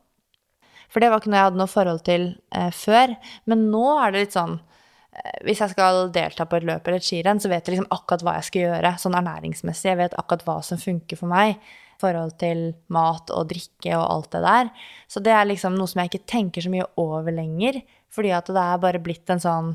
For 0.93 1.01
det 1.01 1.09
var 1.09 1.23
ikke 1.23 1.33
noe 1.33 1.41
jeg 1.41 1.49
hadde 1.49 1.61
noe 1.61 1.73
forhold 1.73 2.03
til 2.05 2.27
eh, 2.53 2.71
før. 2.77 3.15
Men 3.49 3.69
nå 3.73 3.85
er 3.97 4.13
det 4.13 4.27
litt 4.27 4.37
sånn 4.37 4.59
eh, 4.59 5.39
hvis 5.49 5.63
jeg 5.65 5.73
skal 5.73 6.11
delta 6.15 6.47
på 6.49 6.59
et 6.59 6.67
løp 6.69 6.89
eller 6.89 7.01
et 7.01 7.07
skirenn, 7.07 7.41
så 7.41 7.51
vet 7.53 7.65
jeg 7.65 7.79
liksom 7.79 7.93
akkurat 7.95 8.27
hva 8.27 8.37
jeg 8.39 8.51
skal 8.51 8.67
gjøre, 8.67 8.97
sånn 9.01 9.17
ernæringsmessig. 9.23 9.89
Jeg 9.93 10.01
vet 10.03 10.19
akkurat 10.21 10.45
hva 10.49 10.59
som 10.67 10.81
funker 10.81 11.21
for 11.21 11.33
meg 11.33 11.57
i 11.57 12.03
forhold 12.03 12.37
til 12.43 12.65
mat 12.93 13.31
og 13.33 13.49
drikke 13.53 13.97
og 13.97 14.05
alt 14.05 14.33
det 14.35 14.43
der. 14.45 14.73
Så 15.09 15.23
det 15.25 15.33
er 15.37 15.49
liksom 15.49 15.79
noe 15.79 15.89
som 15.89 16.03
jeg 16.03 16.13
ikke 16.13 16.31
tenker 16.35 16.65
så 16.65 16.73
mye 16.73 16.89
over 17.01 17.35
lenger, 17.35 17.81
fordi 18.13 18.35
at 18.37 18.51
det 18.53 18.67
er 18.67 18.85
bare 18.85 19.01
blitt 19.03 19.33
en 19.33 19.43
sånn 19.43 19.73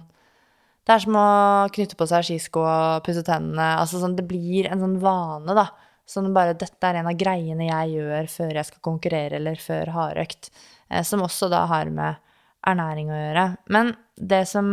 Det 0.87 0.95
er 0.95 1.03
som 1.03 1.17
å 1.19 1.27
knytte 1.75 1.97
på 1.99 2.05
seg 2.07 2.23
skisko 2.23 2.61
og 2.63 3.03
pusse 3.03 3.23
tennene. 3.27 3.73
Altså 3.81 3.99
sånn, 3.99 4.15
det 4.15 4.23
blir 4.29 4.69
en 4.71 4.79
sånn 4.79 4.95
vane, 5.03 5.55
da. 5.57 5.67
Sånn 6.07 6.31
bare 6.35 6.55
Dette 6.55 6.87
er 6.87 7.01
en 7.01 7.09
av 7.11 7.17
greiene 7.19 7.67
jeg 7.67 7.97
gjør 7.97 8.29
før 8.31 8.53
jeg 8.55 8.69
skal 8.69 8.83
konkurrere 8.87 9.35
eller 9.41 9.59
før 9.59 9.91
hardøkt. 9.91 10.47
Eh, 10.87 11.03
som 11.03 11.25
også 11.25 11.49
da 11.51 11.65
har 11.67 11.91
med 11.91 12.21
ernæring 12.67 13.11
å 13.11 13.17
gjøre. 13.19 13.47
Men 13.75 13.91
det 14.15 14.45
som 14.47 14.69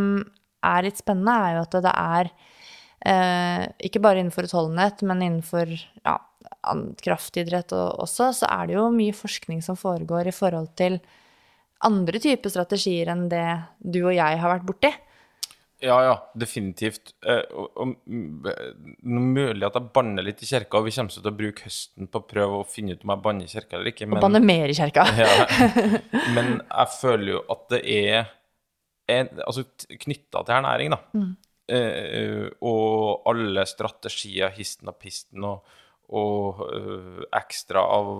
er 0.65 0.87
litt 0.87 1.01
spennende, 1.03 1.35
er 1.35 1.57
jo 1.57 1.65
at 1.65 1.75
det 1.85 1.95
er 2.05 2.31
eh, 3.11 3.65
ikke 3.89 4.03
bare 4.05 4.23
innenfor 4.23 4.47
utholdenhet, 4.47 5.03
men 5.07 5.25
innenfor 5.27 5.75
ja, 5.75 6.15
kraftidrett 7.03 7.75
og, 7.75 8.05
også, 8.07 8.31
så 8.39 8.53
er 8.55 8.71
det 8.71 8.79
jo 8.79 8.87
mye 8.95 9.17
forskning 9.17 9.65
som 9.67 9.79
foregår 9.79 10.31
i 10.31 10.37
forhold 10.37 10.71
til 10.79 11.01
andre 11.85 12.23
typer 12.23 12.53
strategier 12.53 13.11
enn 13.13 13.27
det 13.29 13.45
du 13.83 14.05
og 14.05 14.15
jeg 14.15 14.41
har 14.41 14.55
vært 14.55 14.71
borti. 14.71 14.93
Ja, 15.83 15.97
ja, 16.05 16.15
definitivt. 16.39 17.15
Eh, 17.27 17.43
og, 17.53 17.73
og, 17.81 17.95
mm, 18.07 18.47
mulig 19.03 19.67
at 19.67 19.77
jeg 19.77 19.91
banner 19.95 20.25
litt 20.25 20.43
i 20.45 20.49
kirka, 20.49 20.79
og 20.79 20.87
vi 20.87 20.95
kommer 20.95 21.13
til 21.13 21.29
å 21.29 21.35
bruke 21.35 21.67
høsten 21.67 22.09
på 22.11 22.21
å 22.21 22.27
prøve 22.31 22.61
å 22.61 22.69
finne 22.69 22.95
ut 22.95 23.03
om 23.05 23.13
jeg 23.15 23.25
banner 23.25 23.49
i 23.49 23.53
kirka 23.53 23.77
eller 23.77 23.91
ikke. 23.91 24.09
Og 24.09 24.23
banner 24.23 24.45
mer 24.45 24.71
i 24.71 24.77
kjerka. 24.79 25.07
ja, 25.19 25.33
men 26.37 26.55
jeg 26.63 26.93
føler 26.95 27.33
jo 27.35 27.43
at 27.57 27.67
det 27.75 27.83
er, 27.97 28.31
er 29.11 29.33
altså, 29.45 29.67
knytta 30.07 30.45
til 30.45 30.57
ernæring, 30.61 30.95
da. 30.95 31.27
Eh, 31.75 32.47
og 32.65 33.27
alle 33.31 33.67
strategier, 33.69 34.55
histen 34.55 34.93
og 34.93 34.99
pisten, 35.03 35.45
og, 35.49 35.77
og 36.15 36.65
eh, 36.71 37.21
ekstra 37.43 37.85
av 37.99 38.15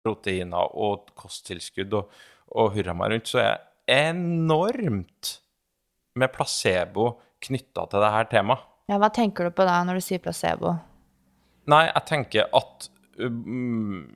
proteiner 0.00 0.72
og 0.80 1.10
kosttilskudd 1.18 1.98
og, 1.98 2.18
og 2.56 2.74
hurra 2.78 2.96
meg 2.96 3.14
rundt, 3.14 3.30
så 3.34 3.42
er 3.42 3.50
jeg 3.50 4.10
enormt 4.14 5.36
med 6.18 6.32
placebo 6.34 7.12
knytta 7.44 7.86
til 7.90 8.04
det 8.04 8.12
her 8.14 8.30
temaet. 8.30 8.66
Ja, 8.90 8.98
hva 8.98 9.10
tenker 9.14 9.46
du 9.46 9.54
på 9.54 9.66
da 9.68 9.78
når 9.86 10.00
du 10.00 10.04
sier 10.04 10.22
placebo? 10.22 10.74
Nei, 11.70 11.84
jeg 11.86 12.02
tenker 12.08 12.48
at 12.56 12.88
um, 13.22 14.08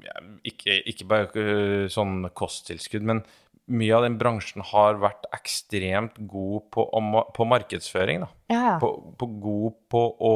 ikke, 0.47 0.81
ikke 0.91 1.07
bare 1.11 1.45
uh, 1.45 1.85
sånn 1.93 2.27
kosttilskudd, 2.35 3.05
men 3.07 3.23
mye 3.71 3.95
av 3.97 4.05
den 4.05 4.19
bransjen 4.21 4.65
har 4.73 4.99
vært 5.01 5.29
ekstremt 5.33 6.19
god 6.29 6.67
på, 6.75 6.85
om, 6.99 7.15
på 7.37 7.47
markedsføring. 7.49 8.25
Da. 8.25 8.31
Ja, 8.53 8.63
ja. 8.73 8.75
På, 8.83 8.91
på 9.21 9.29
god 9.41 9.79
på 9.93 10.03
å 10.19 10.35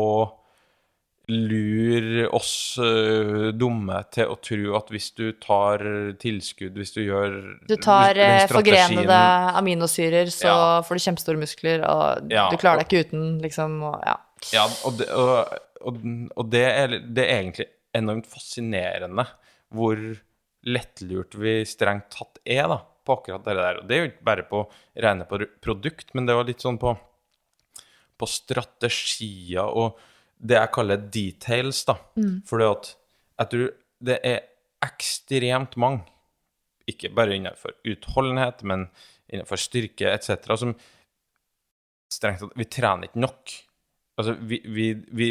lure 1.28 2.24
oss 2.32 2.78
uh, 2.80 3.50
dumme 3.52 3.98
til 4.14 4.30
å 4.32 4.36
tro 4.40 4.76
at 4.78 4.88
hvis 4.92 5.10
du 5.18 5.26
tar 5.42 5.84
tilskudd, 6.22 6.76
hvis 6.80 6.94
du 6.96 7.02
gjør 7.04 7.36
Du 7.68 7.76
tar 7.76 8.16
eh, 8.16 8.46
forgrenede 8.48 9.18
aminosyrer, 9.60 10.32
så 10.32 10.48
Ja. 10.48 10.80
får 10.88 10.96
du 10.96 11.04
kjempestore 11.04 11.42
muskler, 11.42 11.84
og 11.84 12.32
Ja, 12.32 12.48
du 12.48 12.56
klarer 12.56 12.80
deg 12.80 12.88
ikke 12.88 13.10
uten, 13.10 13.38
liksom, 13.44 13.76
og 13.90 14.00
ja. 14.08 14.16
Ja, 14.54 14.64
og 14.86 14.98
det, 15.00 15.10
og, 15.12 15.52
og, 15.82 16.00
og 16.38 16.50
det, 16.52 16.64
er, 16.64 16.98
det 17.04 17.24
er 17.26 17.42
egentlig 17.42 17.68
enormt 17.98 18.28
fascinerende 18.30 19.26
hvor 19.74 19.98
lettlurt 20.68 21.36
vi 21.38 21.58
strengt 21.68 22.08
tatt 22.14 22.40
er 22.48 22.68
da, 22.70 22.80
på 23.04 23.18
akkurat 23.18 23.44
det 23.44 23.56
der. 23.58 23.80
Og 23.82 23.88
det 23.88 23.96
er 23.96 24.00
jo 24.00 24.10
ikke 24.12 24.28
bare 24.30 24.44
på 24.48 24.62
rene 24.96 25.26
på 25.28 25.42
produkt, 25.64 26.14
men 26.14 26.28
det 26.28 26.36
var 26.38 26.48
litt 26.48 26.64
sånn 26.64 26.78
på, 26.80 26.94
på 28.18 28.28
strategier 28.30 29.68
og 29.68 29.98
det 30.40 30.56
jeg 30.58 30.70
kaller 30.74 30.96
details, 30.96 31.84
da. 31.88 31.94
Fordi 32.46 32.64
at 32.70 32.94
jeg 33.38 33.50
tror 33.52 33.70
det 34.08 34.18
er 34.24 34.40
ekstremt 34.86 35.76
mange, 35.76 36.04
ikke 36.88 37.10
bare 37.14 37.34
innenfor 37.36 37.74
utholdenhet, 37.84 38.62
men 38.64 38.86
innenfor 39.28 39.58
styrke 39.60 40.12
etc., 40.14 40.46
som 40.56 40.74
strengt 42.12 42.40
tatt 42.40 42.54
Vi 42.56 42.64
trener 42.72 43.08
ikke 43.10 43.20
nok. 43.20 43.54
Altså, 44.18 44.34
vi, 44.40 44.58
vi, 44.66 44.86
vi, 45.14 45.26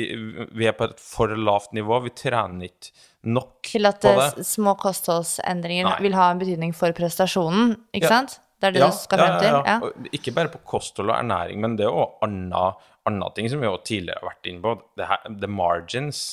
vi 0.55 0.67
er 0.69 0.75
på 0.77 0.85
et 0.87 0.99
for 1.03 1.33
lavt 1.35 1.73
nivå. 1.75 1.97
Vi 2.05 2.11
trener 2.15 2.69
ikke 2.69 2.91
nok 3.27 3.67
Til 3.67 3.83
på 3.83 3.91
det. 4.05 4.13
det. 4.15 4.27
at 4.43 4.47
små 4.47 4.75
kostholdsendringer 4.79 5.89
Nei. 5.89 5.97
vil 6.05 6.15
ha 6.15 6.29
en 6.31 6.39
betydning 6.39 6.75
for 6.77 6.93
prestasjonen, 6.95 7.73
ikke 7.91 8.07
Ja. 8.07 8.13
sant? 8.21 8.37
Det 8.57 8.69
er 8.69 8.71
det 8.73 8.81
du 8.87 8.95
skal 8.95 9.19
frem 9.21 9.35
til? 9.41 9.55
Ja, 9.67 9.73
Og 9.85 10.07
Ikke 10.17 10.31
bare 10.33 10.49
på 10.49 10.57
kosthold 10.65 11.11
og 11.11 11.17
ernæring, 11.19 11.59
men 11.61 11.75
det 11.77 11.85
er 11.85 11.91
òg 11.93 12.15
andre, 12.25 12.71
andre 13.07 13.31
ting 13.37 13.47
som 13.51 13.63
vi 13.63 13.69
også 13.69 13.87
tidligere 13.91 14.21
har 14.21 14.31
vært 14.31 14.49
inne 14.51 14.63
på. 14.65 14.73
Det 14.99 15.07
her, 15.09 15.23
the 15.41 15.49
margins. 15.51 16.25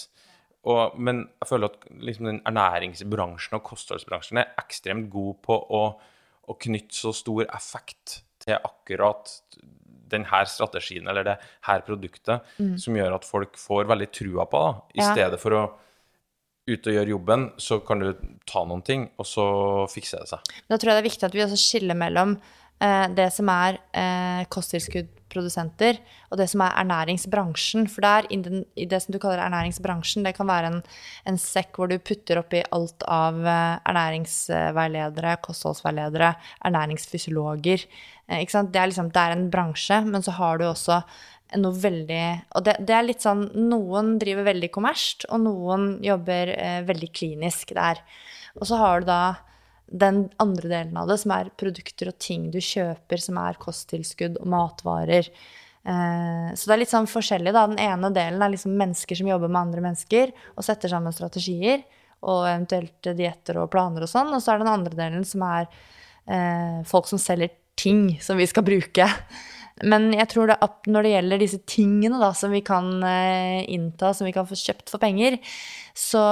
Og, 0.65 0.97
men 0.97 1.27
jeg 1.43 1.51
føler 1.51 1.71
at 1.71 1.87
liksom 2.09 2.29
den 2.31 2.43
ernæringsbransjen 2.49 3.59
og 3.59 3.65
kostholdsbransjen 3.67 4.41
er 4.41 4.53
ekstremt 4.63 5.11
god 5.13 5.41
på 5.45 5.59
å, 5.77 5.83
å 6.49 6.57
knytte 6.65 6.97
så 6.97 7.13
stor 7.17 7.45
effekt 7.47 8.23
til 8.45 8.57
akkurat 8.57 9.33
denne 10.15 10.41
strategien 10.49 11.09
eller 11.11 11.25
det 11.27 11.35
her 11.67 11.83
produktet, 11.87 12.45
som 12.81 12.97
gjør 12.97 13.17
at 13.17 13.25
folk 13.27 13.57
får 13.59 13.89
veldig 13.91 14.09
trua 14.15 14.45
på 14.49 14.61
det. 14.65 14.75
I 14.95 15.01
Mm. 15.01 15.05
Ja. 15.05 15.13
stedet 15.15 15.41
for 15.43 15.57
å 15.59 15.63
ut 16.65 16.87
og 16.89 16.95
gjøre 16.97 17.13
jobben, 17.13 17.43
så 17.61 17.77
kan 17.85 18.01
du 18.01 18.13
ta 18.49 18.63
noen 18.65 18.81
ting, 18.85 19.11
og 19.21 19.27
så 19.29 19.45
fikser 19.93 20.23
det 20.25 20.31
seg. 20.31 20.53
Da 20.71 20.79
tror 20.79 20.93
jeg 20.93 20.97
det 20.97 21.03
er 21.03 21.11
viktig 21.11 21.27
at 21.29 21.35
vi 21.37 21.43
også 21.45 21.61
skiller 21.61 21.99
mellom 21.99 22.39
det 23.17 23.29
som 23.33 23.49
er 23.53 23.79
eh, 23.97 24.45
kosttilskuddprodusenter, 24.53 25.99
og 26.31 26.41
det 26.41 26.49
som 26.51 26.63
er 26.65 26.75
ernæringsbransjen. 26.83 27.87
For 27.91 28.05
der, 28.05 28.29
i, 28.31 28.87
det 28.91 29.01
som 29.03 29.15
du 29.15 29.21
kaller 29.23 29.45
ernæringsbransjen, 29.45 30.27
det 30.27 30.35
kan 30.37 30.51
være 30.51 30.73
en, 30.73 30.81
en 31.31 31.39
sekk 31.41 31.79
hvor 31.79 31.91
du 31.91 31.97
putter 31.99 32.41
oppi 32.43 32.65
alt 32.75 33.07
av 33.11 33.41
eh, 33.43 33.77
ernæringsveiledere, 33.93 35.37
kostholdsveiledere, 35.45 36.35
ernæringsfysiologer. 36.67 37.87
Eh, 38.29 38.43
ikke 38.43 38.59
sant? 38.59 38.75
Det, 38.75 38.83
er 38.83 38.93
liksom, 38.93 39.13
det 39.15 39.23
er 39.23 39.37
en 39.37 39.49
bransje, 39.53 40.03
men 40.09 40.27
så 40.27 40.37
har 40.41 40.61
du 40.61 40.69
også 40.69 41.03
noe 41.61 41.77
veldig 41.77 42.23
Og 42.57 42.65
det, 42.67 42.73
det 42.89 42.95
er 42.97 43.05
litt 43.07 43.23
sånn 43.23 43.45
Noen 43.69 44.15
driver 44.19 44.49
veldig 44.49 44.71
kommersielt, 44.75 45.27
og 45.31 45.45
noen 45.45 45.89
jobber 46.03 46.51
eh, 46.57 46.81
veldig 46.87 47.11
klinisk 47.15 47.75
der. 47.77 48.01
Og 48.59 48.67
så 48.69 48.79
har 48.81 49.03
du 49.03 49.11
da 49.11 49.23
den 49.87 50.29
andre 50.43 50.71
delen 50.71 50.97
av 50.97 51.11
det, 51.11 51.19
som 51.21 51.35
er 51.37 51.53
produkter 51.61 52.11
og 52.11 52.19
ting 52.23 52.49
du 52.53 52.61
kjøper, 52.63 53.21
som 53.21 53.39
er 53.43 53.61
kosttilskudd 53.61 54.39
og 54.41 54.49
matvarer. 54.55 55.29
Eh, 55.85 56.49
så 56.57 56.69
det 56.69 56.75
er 56.75 56.81
litt 56.81 56.93
sånn 56.93 57.11
forskjellig, 57.11 57.53
da. 57.55 57.67
Den 57.69 57.83
ene 57.83 58.11
delen 58.15 58.43
er 58.43 58.55
liksom 58.55 58.77
mennesker 58.81 59.21
som 59.21 59.29
jobber 59.29 59.53
med 59.53 59.67
andre 59.67 59.85
mennesker 59.85 60.33
og 60.55 60.65
setter 60.67 60.93
sammen 60.93 61.15
strategier 61.15 61.85
og 62.25 62.47
eventuelt 62.49 63.11
dietter 63.19 63.61
og 63.61 63.69
planer 63.73 64.07
og 64.07 64.11
sånn. 64.11 64.33
Og 64.33 64.41
så 64.43 64.55
er 64.55 64.65
den 64.65 64.73
andre 64.73 64.97
delen 64.97 65.27
som 65.29 65.45
er 65.47 65.69
eh, 65.69 66.81
folk 66.89 67.11
som 67.11 67.21
selger 67.21 67.53
ting 67.77 68.15
som 68.25 68.41
vi 68.41 68.49
skal 68.49 68.65
bruke. 68.67 69.09
Men 69.83 70.13
jeg 70.15 70.31
tror 70.31 70.49
det 70.49 70.61
at 70.63 70.87
når 70.89 71.05
det 71.05 71.15
gjelder 71.17 71.43
disse 71.43 71.61
tingene 71.69 72.21
da, 72.23 72.31
som 72.37 72.55
vi 72.55 72.63
kan 72.65 72.91
eh, 73.05 73.65
innta, 73.75 74.15
som 74.15 74.29
vi 74.29 74.33
kan 74.33 74.49
få 74.49 74.57
kjøpt 74.57 74.93
for 74.93 75.03
penger, 75.03 75.37
så 75.99 76.25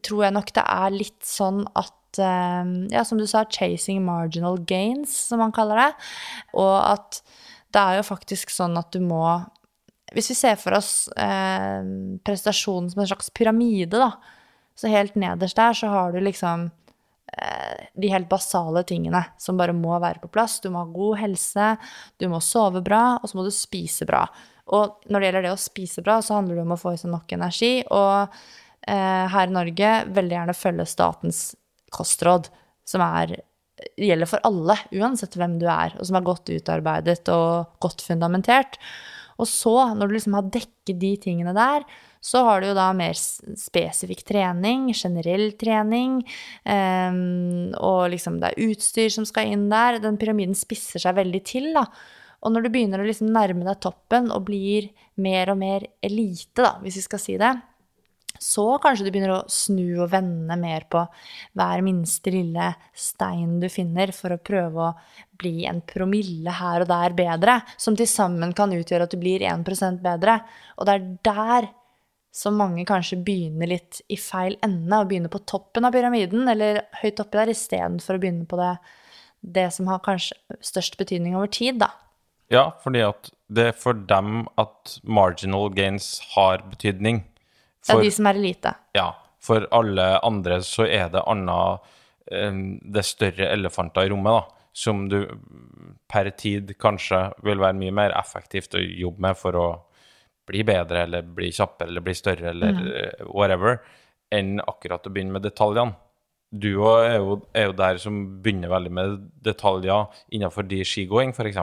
tror 0.00 0.24
jeg 0.24 0.36
nok 0.36 0.52
det 0.54 0.64
er 0.64 0.94
litt 0.94 1.18
sånn 1.26 1.64
at 1.76 1.96
eh, 2.18 2.72
Ja, 2.90 3.04
som 3.04 3.18
du 3.18 3.26
sa, 3.26 3.44
chasing 3.44 4.02
marginal 4.04 4.58
gains, 4.64 5.14
som 5.28 5.38
man 5.38 5.52
kaller 5.52 5.76
det. 5.76 5.92
Og 6.58 6.74
at 6.80 7.22
det 7.70 7.80
er 7.80 8.00
jo 8.00 8.08
faktisk 8.08 8.50
sånn 8.50 8.76
at 8.80 8.90
du 8.94 9.00
må 9.04 9.22
Hvis 10.10 10.32
vi 10.32 10.34
ser 10.34 10.56
for 10.58 10.74
oss 10.74 11.06
eh, 11.14 11.86
prestasjonen 12.26 12.90
som 12.90 13.02
en 13.04 13.06
slags 13.12 13.30
pyramide, 13.30 13.94
da, 13.94 14.10
så 14.74 14.90
helt 14.90 15.14
nederst 15.14 15.58
der 15.58 15.76
så 15.76 15.86
har 15.92 16.10
du 16.10 16.18
liksom 16.18 16.64
eh, 17.30 17.84
de 17.94 18.10
helt 18.10 18.26
basale 18.28 18.82
tingene 18.82 19.22
som 19.38 19.60
bare 19.60 19.76
må 19.76 19.92
være 20.02 20.18
på 20.24 20.32
plass. 20.34 20.58
Du 20.58 20.66
må 20.74 20.82
ha 20.82 20.90
god 20.90 21.20
helse, 21.20 21.68
du 22.18 22.26
må 22.32 22.40
sove 22.42 22.82
bra, 22.82 23.20
og 23.20 23.30
så 23.30 23.38
må 23.38 23.46
du 23.46 23.52
spise 23.54 24.08
bra. 24.08 24.24
Og 24.74 25.06
når 25.06 25.20
det 25.20 25.28
gjelder 25.28 25.46
det 25.46 25.54
å 25.54 25.62
spise 25.62 26.02
bra, 26.02 26.18
så 26.22 26.40
handler 26.40 26.58
det 26.58 26.66
om 26.66 26.74
å 26.74 26.80
få 26.80 26.94
i 26.94 27.00
seg 27.00 27.14
nok 27.14 27.32
energi. 27.38 27.72
Og 27.86 28.34
eh, 28.86 29.24
her 29.34 29.50
i 29.50 29.54
Norge 29.54 29.94
veldig 30.10 30.36
gjerne 30.36 30.58
følge 30.58 30.86
statens 30.90 31.42
kostråd, 31.94 32.50
som 32.88 33.04
er, 33.04 33.36
gjelder 34.00 34.28
for 34.28 34.42
alle, 34.46 34.76
uansett 34.96 35.36
hvem 35.38 35.58
du 35.60 35.66
er, 35.70 35.96
og 35.98 36.06
som 36.08 36.18
er 36.18 36.26
godt 36.26 36.52
utarbeidet 36.52 37.22
og 37.32 37.80
godt 37.82 38.04
fundamentert. 38.06 38.78
Og 39.40 39.48
så, 39.48 39.74
når 39.96 40.08
du 40.08 40.16
liksom 40.16 40.36
har 40.36 40.48
dekket 40.52 41.00
de 41.00 41.14
tingene 41.20 41.54
der, 41.56 41.86
så 42.20 42.42
har 42.44 42.60
du 42.60 42.68
jo 42.68 42.76
da 42.76 42.90
mer 42.92 43.16
spesifikk 43.16 44.26
trening, 44.28 44.90
generell 44.92 45.54
trening, 45.60 46.18
ehm, 46.68 47.70
og 47.80 48.10
liksom 48.12 48.36
det 48.42 48.50
er 48.50 48.68
utstyr 48.68 49.08
som 49.14 49.24
skal 49.28 49.54
inn 49.54 49.70
der. 49.72 50.02
Den 50.04 50.20
pyramiden 50.20 50.58
spisser 50.58 51.00
seg 51.00 51.16
veldig 51.16 51.40
til, 51.48 51.70
da. 51.76 51.86
Og 52.44 52.52
når 52.52 52.66
du 52.66 52.72
begynner 52.72 53.00
å 53.00 53.08
liksom 53.08 53.32
nærme 53.32 53.64
deg 53.66 53.80
toppen 53.84 54.28
og 54.32 54.46
blir 54.48 54.90
mer 55.20 55.52
og 55.52 55.60
mer 55.60 55.88
elite, 56.04 56.60
da, 56.60 56.74
hvis 56.84 57.00
vi 57.00 57.06
skal 57.08 57.24
si 57.24 57.40
det, 57.40 57.54
Så 58.40 58.64
kanskje 58.80 59.04
du 59.04 59.10
begynner 59.12 59.34
å 59.34 59.48
snu 59.52 60.00
og 60.00 60.14
vende 60.14 60.56
mer 60.56 60.86
på 60.88 61.02
hver 61.60 61.82
minste 61.84 62.32
lille 62.32 62.70
stein 62.96 63.58
du 63.60 63.68
finner, 63.68 64.14
for 64.16 64.32
å 64.32 64.40
prøve 64.40 64.86
å 64.86 64.94
bli 65.40 65.66
en 65.68 65.82
promille 65.84 66.54
her 66.56 66.84
og 66.84 66.88
der 66.88 67.16
bedre, 67.16 67.58
som 67.76 67.98
til 67.98 68.08
sammen 68.08 68.54
kan 68.56 68.72
utgjøre 68.72 69.04
at 69.04 69.12
du 69.12 69.20
blir 69.20 69.44
1% 69.44 70.00
bedre. 70.04 70.38
Og 70.80 70.88
det 70.88 70.96
er 70.96 71.06
der 71.28 71.70
så 72.32 72.52
mange 72.54 72.86
kanskje 72.88 73.18
begynner 73.26 73.68
litt 73.72 74.00
i 74.08 74.16
feil 74.20 74.56
ende, 74.64 74.94
og 74.96 75.10
begynner 75.10 75.32
på 75.32 75.42
toppen 75.50 75.84
av 75.84 75.92
pyramiden, 75.92 76.48
eller 76.48 76.84
høyt 77.02 77.20
oppi 77.20 77.42
der, 77.42 77.52
istedenfor 77.52 78.16
å 78.16 78.22
begynne 78.22 78.48
på 78.48 78.58
det, 78.60 78.74
det 79.40 79.66
som 79.74 79.88
har 79.90 80.00
kanskje 80.04 80.38
størst 80.64 80.96
betydning 81.00 81.36
over 81.36 81.50
tid, 81.52 81.80
da. 81.82 81.90
Ja, 82.50 82.70
fordi 82.82 83.02
at 83.06 83.30
det 83.50 83.66
er 83.70 83.76
for 83.78 83.94
dem 83.94 84.46
at 84.58 84.96
marginal 85.04 85.68
gains 85.74 86.16
har 86.32 86.64
betydning. 86.70 87.24
For, 87.86 87.98
er 87.98 88.06
de 88.06 88.12
som 88.12 88.28
er 88.28 88.38
elite. 88.40 88.74
ja, 88.96 89.08
for 89.40 89.66
alle 89.72 90.06
andre 90.26 90.60
så 90.66 90.84
er 90.84 91.08
det 91.12 91.22
eh, 91.24 92.58
Det 92.82 92.98
er 93.00 93.06
større 93.08 93.52
elefanter 93.52 94.06
i 94.06 94.10
rommet, 94.12 94.32
da. 94.32 94.66
Som 94.72 95.08
du 95.08 95.24
per 96.06 96.30
tid 96.38 96.76
kanskje 96.78 97.32
vil 97.42 97.58
være 97.58 97.78
mye 97.78 97.94
mer 97.94 98.12
effektivt 98.18 98.76
å 98.78 98.82
jobbe 98.82 99.20
med 99.26 99.38
for 99.38 99.56
å 99.58 99.68
bli 100.46 100.62
bedre, 100.66 101.02
eller 101.02 101.22
bli 101.22 101.50
kjappere, 101.54 101.90
eller 101.90 102.04
bli 102.04 102.14
større, 102.14 102.50
eller 102.50 102.76
mm. 102.76 103.26
whatever, 103.34 103.80
enn 104.30 104.60
akkurat 104.60 105.06
å 105.06 105.10
begynne 105.10 105.36
med 105.36 105.46
detaljene. 105.46 105.94
Du 106.50 106.68
òg 106.82 107.04
er, 107.06 107.16
jo- 107.22 107.42
er 107.54 107.66
jo 107.68 107.72
der 107.78 107.98
som 108.02 108.42
begynner 108.42 108.68
veldig 108.72 108.90
med 108.90 109.18
detaljer 109.46 110.08
innenfor 110.34 110.66
de 110.66 110.80
skigåing, 110.84 111.30
f.eks. 111.32 111.56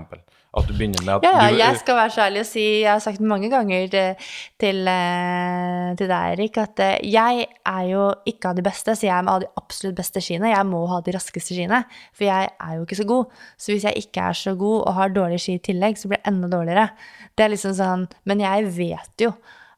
At 0.57 0.65
du 0.65 0.71
begynner 0.73 1.03
med 1.03 1.15
at 1.17 1.23
Ja, 1.27 1.31
ja, 1.43 1.49
du 1.51 1.57
jeg 1.59 1.77
skal 1.81 1.95
være 1.99 2.09
så 2.15 2.21
ærlig 2.23 2.39
og 2.39 2.45
si, 2.47 2.63
jeg 2.81 2.89
har 2.89 3.01
sagt 3.03 3.19
mange 3.19 3.49
ganger 3.51 3.89
til, 3.91 4.15
til, 4.63 4.79
eh, 4.87 5.89
til 5.99 6.07
deg, 6.07 6.31
Erik, 6.37 6.57
at 6.63 6.79
eh, 6.79 6.95
jeg 7.03 7.43
er 7.67 7.83
jo 7.91 8.05
ikke 8.31 8.49
av 8.49 8.55
de 8.55 8.63
beste, 8.65 8.95
så 8.95 9.05
jeg 9.09 9.25
må 9.27 9.35
ha 9.35 9.39
de 9.43 9.49
absolutt 9.59 9.99
beste 9.99 10.23
skiene. 10.23 10.53
Jeg 10.55 10.65
må 10.71 10.85
ha 10.89 11.01
de 11.05 11.13
raskeste 11.17 11.53
skiene, 11.53 11.83
for 12.15 12.25
jeg 12.29 12.49
er 12.55 12.73
jo 12.79 12.87
ikke 12.87 12.99
så 13.01 13.07
god. 13.11 13.35
Så 13.59 13.75
hvis 13.75 13.85
jeg 13.89 14.01
ikke 14.07 14.23
er 14.31 14.39
så 14.39 14.55
god 14.57 14.87
og 14.87 14.93
har 15.01 15.13
dårlige 15.13 15.43
ski 15.43 15.57
i 15.59 15.63
tillegg, 15.67 15.99
så 15.99 16.07
blir 16.09 16.21
jeg 16.23 16.31
enda 16.31 16.47
dårligere. 16.55 16.87
Det 17.35 17.45
er 17.45 17.53
liksom 17.53 17.75
sånn, 17.77 18.07
Men 18.25 18.39
jeg 18.47 18.71
vet 18.79 19.27
jo 19.27 19.33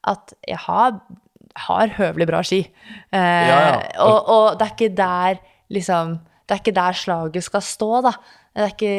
at 0.07 0.31
jeg 0.47 0.57
har, 0.69 1.01
har 1.55 1.95
høvelig 1.97 2.27
bra 2.29 2.41
ski. 2.45 2.63
Eh, 3.11 3.47
ja. 3.49 3.61
Og, 4.05 4.17
og 4.29 4.59
det 4.59 4.67
er 4.67 4.75
ikke 4.75 4.95
der 4.97 5.39
liksom 5.73 6.19
det 6.49 6.55
er 6.55 6.61
ikke 6.63 6.73
der 6.73 6.95
slaget 6.97 7.45
skal 7.45 7.61
stå, 7.61 7.89
da. 8.01 8.11
Det 8.57 8.63
er 8.63 8.71
ikke, 8.73 8.93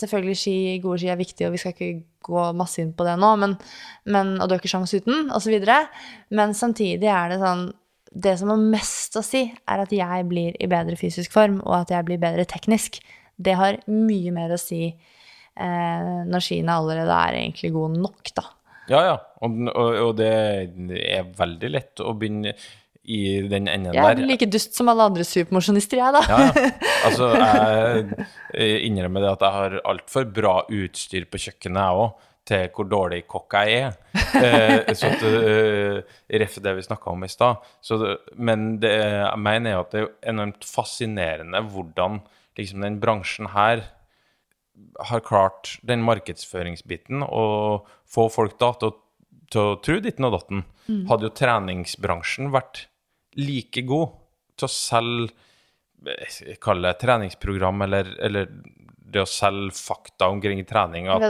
selvfølgelig 0.00 0.36
ski, 0.40 0.54
gode 0.80 0.96
ski 1.02 1.10
er 1.12 1.18
viktig, 1.20 1.44
og 1.46 1.52
vi 1.52 1.60
skal 1.60 1.74
ikke 1.74 1.88
gå 2.24 2.44
masse 2.56 2.80
inn 2.80 2.94
på 2.96 3.04
det 3.04 3.18
nå, 3.20 3.34
men, 3.42 3.56
men, 4.08 4.30
og 4.40 4.48
du 4.48 4.54
har 4.54 4.62
ikke 4.62 4.70
sjans 4.72 4.94
uten, 4.96 5.28
osv. 5.36 5.58
Men 6.32 6.56
samtidig 6.56 7.10
er 7.12 7.34
det 7.34 7.42
sånn 7.42 7.68
Det 8.10 8.32
som 8.40 8.48
har 8.50 8.62
mest 8.72 9.14
å 9.14 9.22
si, 9.22 9.44
er 9.70 9.84
at 9.84 9.92
jeg 9.94 10.24
blir 10.26 10.56
i 10.58 10.66
bedre 10.66 10.96
fysisk 10.98 11.30
form, 11.36 11.60
og 11.62 11.82
at 11.84 11.92
jeg 11.94 12.08
blir 12.08 12.18
bedre 12.18 12.42
teknisk. 12.48 12.96
Det 13.38 13.54
har 13.54 13.78
mye 13.86 14.32
mer 14.34 14.56
å 14.56 14.58
si 14.58 14.88
eh, 14.88 16.16
når 16.26 16.42
skiene 16.42 16.74
allerede 16.74 17.20
er 17.28 17.38
egentlig 17.44 17.70
gode 17.76 18.00
nok, 18.00 18.32
da. 18.34 18.48
Ja, 18.90 19.00
ja. 19.06 19.16
Og, 19.40 19.58
og, 19.70 19.98
og 20.04 20.14
det 20.18 20.30
er 20.30 21.28
veldig 21.38 21.70
lett 21.70 22.02
å 22.02 22.14
begynne 22.18 22.54
i 23.10 23.20
den 23.48 23.68
enden 23.70 23.90
der. 23.90 23.96
Jeg 23.96 24.14
er 24.14 24.18
der. 24.18 24.28
like 24.28 24.48
dust 24.50 24.76
som 24.76 24.90
alle 24.92 25.06
andre 25.10 25.24
supermosjonister, 25.26 26.00
jeg, 26.00 26.16
da. 26.16 26.22
Ja, 26.28 26.48
ja. 26.48 26.72
Altså, 27.08 27.30
jeg 28.52 28.82
innrømmer 28.90 29.24
det 29.24 29.30
at 29.30 29.44
jeg 29.46 29.56
har 29.56 29.78
altfor 29.88 30.26
bra 30.34 30.56
utstyr 30.68 31.24
på 31.30 31.40
kjøkkenet, 31.40 31.80
jeg 31.80 32.02
òg, 32.02 32.26
til 32.50 32.66
hvor 32.74 32.88
dårlig 32.90 33.22
kokk 33.30 33.56
jeg 33.60 33.78
er. 33.78 33.96
Eh, 34.40 34.90
så 34.96 35.10
at, 35.10 35.22
uh, 35.22 36.18
Ref 36.42 36.58
det 36.62 36.74
vi 36.76 36.84
snakka 36.84 37.12
om 37.12 37.24
i 37.24 37.30
stad. 37.30 37.64
Men 38.36 38.74
det, 38.82 38.92
jeg 38.92 39.42
mener 39.42 39.80
at 39.80 39.94
det 39.94 40.04
er 40.04 40.12
enormt 40.34 40.66
fascinerende 40.66 41.62
hvordan 41.72 42.20
liksom 42.58 42.84
den 42.84 42.98
bransjen 43.02 43.50
her 43.54 43.84
har 45.10 45.20
klart 45.26 45.76
den 45.86 46.02
markedsføringsbiten 46.06 47.22
og 47.26 47.86
få 48.10 48.28
folk 48.32 48.58
da 48.60 48.72
til 48.80 48.90
å, 48.92 48.96
til 49.50 49.60
å 49.72 49.78
tro 49.84 49.98
ditten 50.04 50.26
og 50.28 50.34
datten. 50.38 50.64
Hadde 51.10 51.28
jo 51.28 51.34
treningsbransjen 51.38 52.50
vært 52.54 52.86
like 53.38 53.82
god 53.86 54.16
til 54.58 54.66
å 54.66 54.72
selge 54.74 55.30
eh, 56.06 56.56
Kall 56.62 56.82
det 56.82 56.96
treningsprogram, 57.02 57.82
eller, 57.86 58.10
eller 58.26 58.48
det 59.10 59.22
å 59.24 59.26
selge 59.30 59.74
fakta 59.74 60.28
omkring 60.30 60.60
trening, 60.66 61.08
at 61.10 61.22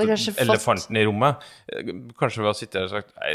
elefanten 0.45 0.97
fått- 0.97 1.01
i 1.01 1.05
rommet 1.09 1.45
eh, 1.73 1.93
Kanskje 2.19 2.43
vi 2.43 2.49
har 2.51 2.57
sittet 2.59 2.81
her 2.81 2.89
og 2.89 2.95
sagt 2.97 3.15
Nei, 3.21 3.35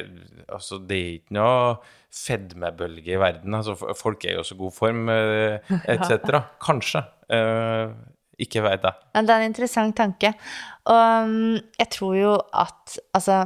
altså, 0.50 0.80
det 0.86 0.98
er 1.02 1.14
ikke 1.20 1.38
noe 1.38 1.78
fedmebølge 2.16 3.12
i 3.12 3.20
verden. 3.20 3.56
Altså, 3.58 3.74
folk 4.00 4.24
er 4.26 4.38
jo 4.38 4.44
i 4.46 4.48
så 4.48 4.56
god 4.56 4.72
form, 4.74 5.10
eh, 5.12 5.72
etc. 5.92 6.38
Kanskje. 6.68 7.02
Ikke 8.42 8.64
veit 8.66 8.84
jeg. 8.86 9.08
Men 9.16 9.28
det 9.28 9.36
er 9.36 9.44
en 9.44 9.54
interessant 9.54 9.96
tanke. 9.98 10.34
Og 10.92 11.06
um, 11.26 11.56
jeg 11.80 11.90
tror 11.96 12.18
jo 12.20 12.34
at 12.54 12.98
Altså, 13.16 13.46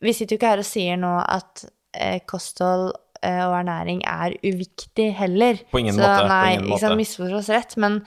vi 0.00 0.14
sitter 0.16 0.34
jo 0.34 0.40
ikke 0.40 0.50
her 0.54 0.62
og 0.64 0.68
sier 0.68 0.98
nå 1.00 1.12
at 1.20 1.64
eh, 1.94 2.20
kosthold 2.28 2.90
eh, 3.22 3.42
og 3.44 3.54
ernæring 3.60 4.02
er 4.08 4.36
uviktig 4.46 5.10
heller. 5.18 5.60
På 5.70 5.82
ingen 5.82 5.94
Så 5.94 6.00
måte, 6.00 6.22
på 6.22 6.30
Nei, 6.32 6.52
ingen 6.54 6.70
ikke 6.70 6.82
sant, 6.84 7.00
misforstå 7.00 7.40
oss 7.40 7.50
rett, 7.52 7.76
men, 7.82 7.98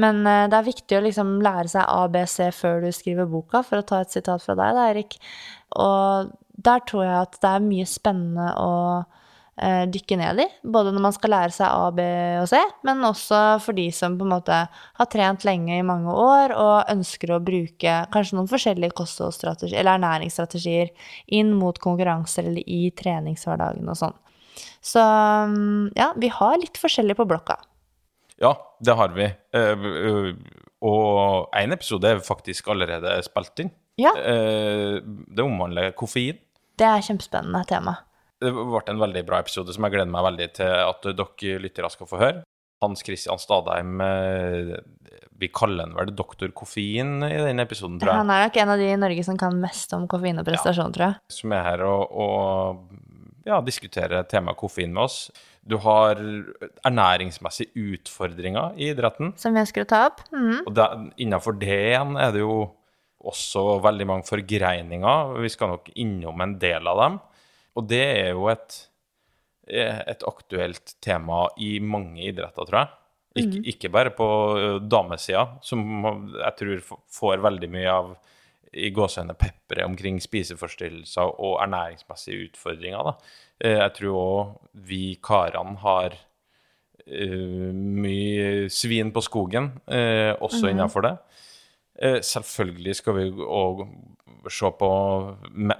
men 0.00 0.22
eh, 0.26 0.44
det 0.50 0.58
er 0.58 0.68
viktig 0.68 0.98
å 0.98 1.04
liksom 1.06 1.32
lære 1.44 1.72
seg 1.74 1.88
ABC 1.88 2.36
før 2.56 2.84
du 2.86 2.90
skriver 2.94 3.30
boka, 3.30 3.64
for 3.66 3.82
å 3.82 3.86
ta 3.86 4.02
et 4.04 4.14
sitat 4.14 4.44
fra 4.44 4.56
deg, 4.58 4.78
da, 4.78 4.86
Erik. 4.94 5.18
Og 5.82 6.30
der 6.70 6.84
tror 6.88 7.06
jeg 7.06 7.16
at 7.24 7.40
det 7.42 7.54
er 7.54 7.66
mye 7.66 7.88
spennende 7.88 8.52
å 8.60 8.70
dykke 9.92 10.16
ned 10.16 10.40
i. 10.40 10.46
Både 10.64 10.92
når 10.94 11.02
man 11.04 11.12
skal 11.12 11.34
lære 11.34 11.52
seg 11.52 11.68
A, 11.68 11.90
B 11.92 12.04
og 12.40 12.46
C, 12.48 12.60
men 12.88 13.04
også 13.04 13.40
for 13.60 13.76
de 13.76 13.86
som 13.92 14.14
på 14.16 14.24
en 14.24 14.32
måte 14.32 14.56
har 14.72 15.08
trent 15.12 15.44
lenge 15.44 15.76
i 15.76 15.84
mange 15.84 16.14
år 16.16 16.54
og 16.56 16.88
ønsker 16.92 17.34
å 17.36 17.40
bruke 17.44 17.96
kanskje 18.14 18.38
noen 18.38 18.48
forskjellige 18.48 18.96
kostholdsstrategier 18.96 19.82
eller 19.82 19.98
ernæringsstrategier 19.98 20.94
inn 21.36 21.52
mot 21.60 21.76
konkurranser 21.82 22.48
eller 22.48 22.64
i 22.64 22.88
treningshverdagen 22.96 23.88
og 23.92 24.00
sånn. 24.00 24.16
Så 24.80 25.00
mm, 25.00 25.92
ja, 25.96 26.10
vi 26.16 26.32
har 26.32 26.56
litt 26.60 26.80
forskjellig 26.80 27.18
på 27.20 27.28
blokka. 27.28 27.58
Ja, 28.40 28.54
det 28.80 28.96
har 28.96 29.12
vi. 29.12 29.28
Eh, 29.28 29.86
eh, 30.00 30.30
og 30.80 31.52
én 31.60 31.74
episode 31.76 32.08
er 32.08 32.22
faktisk 32.24 32.70
allerede 32.72 33.18
spilt 33.26 33.66
inn. 33.66 33.74
Ja, 34.00 34.14
Eh, 34.16 34.96
det 35.04 35.44
omhandler 35.44 35.92
koffein. 35.92 36.38
det 36.80 36.86
er 36.88 37.02
kjempespennende 37.04 37.60
tema. 37.68 37.98
Det 38.40 38.52
ble 38.56 38.80
en 38.88 39.02
veldig 39.02 39.22
bra 39.28 39.42
episode 39.44 39.74
som 39.76 39.84
jeg 39.84 39.96
gleder 39.96 40.12
meg 40.12 40.24
veldig 40.30 40.48
til 40.56 40.70
at 40.86 41.10
dere 41.12 41.60
lyttere 41.60 41.90
skal 41.92 42.08
få 42.08 42.20
høre. 42.20 42.42
Hans 42.80 43.02
Christian 43.04 43.36
Stadheim 43.36 44.00
eh, 44.00 44.70
Vi 45.36 45.50
kaller 45.52 45.84
han 45.84 45.92
vel 45.98 46.14
doktor 46.16 46.48
koffein 46.56 47.20
i 47.26 47.36
den 47.36 47.60
episoden, 47.60 47.98
tror 48.00 48.14
jeg. 48.14 48.22
Han 48.22 48.32
er 48.32 48.46
nok 48.46 48.56
en 48.62 48.72
av 48.72 48.80
de 48.80 48.88
i 48.88 48.98
Norge 49.02 49.26
som 49.26 49.36
kan 49.40 49.60
mest 49.60 49.92
om 49.96 50.08
koffein 50.08 50.40
og 50.40 50.48
prestasjon, 50.48 50.96
tror 50.96 51.10
jeg. 51.10 51.20
Som 51.36 51.52
er 51.56 51.66
her 51.66 51.84
og, 51.84 52.16
og 52.24 53.46
ja, 53.48 53.60
diskuterer 53.64 54.24
temaet 54.28 54.58
koffein 54.60 54.92
med 54.96 55.04
oss. 55.04 55.20
Du 55.60 55.76
har 55.84 56.16
ernæringsmessige 56.88 57.72
utfordringer 57.76 58.76
i 58.80 58.90
idretten. 58.94 59.34
Som 59.40 59.56
vi 59.56 59.62
ønsker 59.62 59.84
å 59.84 59.90
ta 59.92 60.04
opp. 60.08 60.24
Mhm. 60.32 60.62
Og 60.64 60.76
der, 60.76 61.08
innenfor 61.20 61.60
det 61.60 61.80
igjen 61.92 62.16
er 62.20 62.32
det 62.36 62.44
jo 62.44 62.62
også 63.20 63.82
veldig 63.84 64.06
mange 64.08 64.24
forgreininger. 64.28 65.34
Vi 65.44 65.52
skal 65.52 65.74
nok 65.74 65.90
innom 66.00 66.40
en 66.40 66.56
del 66.60 66.88
av 66.88 67.02
dem. 67.04 67.20
Og 67.78 67.86
det 67.90 68.02
er 68.02 68.32
jo 68.32 68.48
et, 68.50 68.78
et 69.70 70.24
aktuelt 70.26 70.96
tema 71.02 71.44
i 71.58 71.78
mange 71.82 72.24
idretter, 72.30 72.66
tror 72.66 72.82
jeg. 72.82 72.96
Ik 73.40 73.52
Ikke 73.74 73.88
bare 73.94 74.10
på 74.10 74.26
ø, 74.58 74.78
damesida, 74.90 75.44
som 75.62 75.84
jeg 76.34 76.54
tror 76.58 76.80
får 77.14 77.44
veldig 77.44 77.68
mye 77.70 77.92
av 77.92 78.08
i 78.70 78.90
gåsehudene 78.94 79.34
pepperet 79.38 79.86
omkring 79.86 80.20
spiseforstyrrelser 80.22 81.30
og 81.42 81.60
ernæringsmessige 81.62 82.48
utfordringer. 82.48 83.02
Da. 83.06 83.12
Eh, 83.60 83.78
Jeg 83.78 83.94
tror 83.98 84.18
òg 84.18 84.52
vi 84.74 85.18
karene 85.22 85.76
har 85.82 86.14
uh, 87.06 87.72
mye 87.74 88.68
svin 88.70 89.10
på 89.12 89.22
skogen, 89.26 89.72
uh, 89.90 90.34
også 90.38 90.70
innenfor 90.70 91.06
det. 91.06 91.16
Uh, 92.02 92.20
selvfølgelig 92.22 92.96
skal 92.96 93.16
vi 93.18 93.30
òg 93.30 93.86
se 94.48 94.70
på 94.80 94.90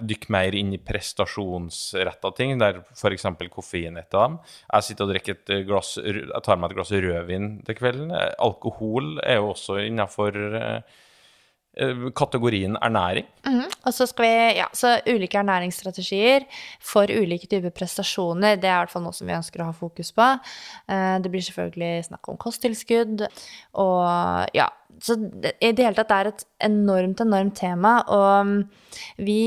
Dykke 0.01 0.31
mer 0.35 0.55
inn 0.59 0.73
i 0.75 0.81
prestasjonsretta 0.83 2.33
ting, 2.37 2.57
der 2.61 2.83
f.eks. 2.95 3.27
koffein 3.53 3.97
er 3.97 4.05
et 4.05 4.17
av 4.17 4.27
dem. 4.27 4.39
Jeg 4.73 4.89
sitter 4.89 5.07
og 5.07 5.13
drikker 5.15 5.37
et 5.39 5.53
glass 5.69 5.95
Jeg 6.01 6.43
tar 6.45 6.59
meg 6.61 6.71
et 6.73 6.81
glass 6.81 6.93
rødvin 6.93 7.53
til 7.67 7.79
kvelden. 7.79 8.11
Alkohol 8.39 9.19
er 9.25 9.41
jo 9.41 9.53
også 9.53 9.79
innenfor 9.87 10.37
eh, 10.61 10.99
eh, 11.81 12.09
kategorien 12.17 12.77
ernæring. 12.83 13.29
Mhm. 13.47 13.69
Og 13.87 13.95
så 13.97 14.07
skal 14.11 14.27
vi, 14.27 14.59
ja, 14.59 14.67
så 14.77 14.97
ulike 15.09 15.39
ernæringsstrategier 15.41 16.45
for 16.81 17.09
ulike 17.09 17.49
typer 17.49 17.73
prestasjoner, 17.73 18.59
det 18.61 18.69
er 18.69 18.77
i 18.77 18.83
hvert 18.85 18.93
fall 18.93 19.07
noe 19.07 19.17
som 19.17 19.27
vi 19.31 19.39
ønsker 19.39 19.63
å 19.63 19.71
ha 19.71 19.77
fokus 19.77 20.13
på. 20.13 20.27
Eh, 20.89 21.19
Det 21.21 21.31
blir 21.33 21.47
selvfølgelig 21.47 22.11
snakk 22.11 22.29
om 22.29 22.37
kosttilskudd, 22.37 23.25
og 23.75 24.47
ja, 24.55 24.69
så 25.01 25.17
det, 25.17 25.55
i 25.63 25.71
det 25.73 25.85
hele 25.87 25.97
tatt 25.97 26.13
er 26.13 26.29
et 26.31 26.43
enormt, 26.67 27.21
enormt 27.23 27.55
tema, 27.57 27.93
og 28.13 28.47
mm, 28.49 28.57
vi 29.25 29.39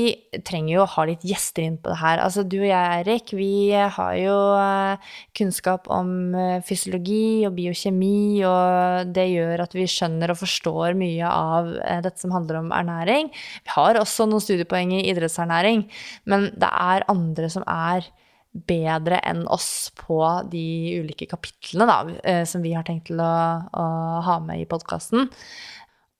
trenger 0.46 0.72
jo 0.72 0.82
å 0.84 0.90
ha 0.96 1.04
litt 1.08 1.26
gjester 1.26 1.66
inn 1.66 1.76
på 1.78 1.92
det 1.92 1.98
her. 2.00 2.22
Altså 2.24 2.42
du 2.46 2.56
og 2.60 2.66
jeg, 2.66 3.02
Erik, 3.04 3.34
vi 3.36 3.70
har 3.70 4.16
jo 4.18 4.38
eh, 4.58 5.12
kunnskap 5.38 5.86
om 5.92 6.10
eh, 6.38 6.64
fysiologi 6.66 7.44
og 7.48 7.54
biokjemi, 7.58 8.42
og 8.48 9.14
det 9.14 9.28
gjør 9.30 9.66
at 9.66 9.78
vi 9.78 9.86
skjønner 9.90 10.34
og 10.34 10.40
forstår 10.42 10.98
mye 10.98 11.30
av 11.30 11.70
eh, 11.76 12.02
dette 12.04 12.24
som 12.24 12.34
handler 12.34 12.62
om 12.62 12.74
ernæring. 12.74 13.30
Vi 13.64 13.76
har 13.76 14.00
også 14.00 14.26
noen 14.30 14.42
studiepoeng 14.42 14.96
i 14.96 15.04
idrettsernæring, 15.12 15.86
men 16.30 16.50
det 16.56 16.70
er 16.70 17.08
andre 17.12 17.52
som 17.52 17.66
er 17.68 18.10
bedre 18.54 19.18
enn 19.26 19.42
oss 19.50 19.90
på 19.98 20.20
de 20.50 20.64
ulike 21.02 21.26
kapitlene 21.30 21.86
da, 21.90 21.96
eh, 22.22 22.44
som 22.46 22.62
vi 22.62 22.74
har 22.76 22.86
tenkt 22.86 23.08
til 23.10 23.22
å, 23.22 23.34
å 23.66 23.86
ha 24.24 24.36
med 24.44 24.62
i 24.62 24.68
podkasten. 24.70 25.26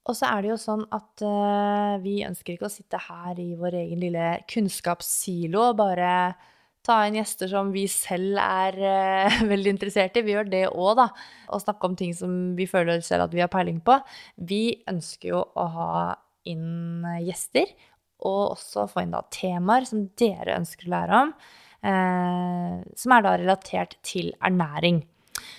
Og 0.05 0.17
så 0.19 0.29
er 0.29 0.43
det 0.43 0.51
jo 0.51 0.59
sånn 0.61 0.83
at 0.93 1.23
uh, 1.25 1.95
vi 2.03 2.19
ønsker 2.27 2.55
ikke 2.55 2.69
å 2.69 2.73
sitte 2.73 2.99
her 3.07 3.39
i 3.41 3.55
vår 3.57 3.79
egen 3.79 4.03
lille 4.03 4.35
kunnskapssilo 4.51 5.71
og 5.71 5.79
bare 5.79 6.11
ta 6.85 6.99
inn 7.07 7.17
gjester 7.17 7.49
som 7.49 7.71
vi 7.73 7.87
selv 7.89 8.37
er 8.43 8.77
uh, 8.83 9.39
veldig 9.53 9.73
interessert 9.73 10.19
i. 10.21 10.27
Vi 10.27 10.37
gjør 10.37 10.51
det 10.53 10.67
òg, 10.69 10.93
da. 11.01 11.09
Og 11.57 11.65
snakke 11.65 11.89
om 11.89 11.97
ting 11.97 12.13
som 12.17 12.53
vi 12.59 12.69
føler 12.69 13.01
selv 13.07 13.31
at 13.31 13.39
vi 13.39 13.41
har 13.47 13.53
peiling 13.53 13.81
på. 13.87 13.97
Vi 14.37 14.63
ønsker 14.91 15.33
jo 15.33 15.41
å 15.41 15.69
ha 15.79 15.91
inn 16.53 17.07
gjester, 17.25 17.71
og 18.29 18.59
også 18.59 18.85
få 18.91 19.07
inn 19.07 19.15
da 19.15 19.25
temaer 19.33 19.89
som 19.89 20.05
dere 20.21 20.59
ønsker 20.59 20.91
å 20.91 20.97
lære 20.99 21.23
om 21.23 21.33
som 21.85 23.13
er 23.13 23.25
da 23.27 23.35
relatert 23.37 23.99
til 24.07 24.31
ernæring. 24.41 25.03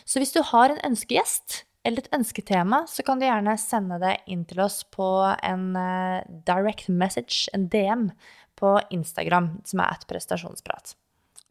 Så 0.10 0.18
hvis 0.22 0.34
du 0.34 0.42
har 0.42 0.72
en 0.74 0.82
ønskegjest 0.88 1.60
eller 1.86 2.02
et 2.02 2.14
ønsketema, 2.18 2.84
så 2.90 3.06
kan 3.06 3.22
du 3.22 3.28
gjerne 3.28 3.54
sende 3.62 4.00
det 4.02 4.16
inn 4.32 4.44
til 4.50 4.64
oss 4.66 4.82
på 4.90 5.06
en 5.46 5.68
eh, 5.78 6.26
direct 6.48 6.90
message, 6.90 7.46
en 7.54 7.68
DM, 7.70 8.10
på 8.56 8.78
Instagram, 8.96 9.50
som 9.68 9.82
er 9.84 9.98
et 9.98 10.06
prestasjonsprat. 10.08 10.94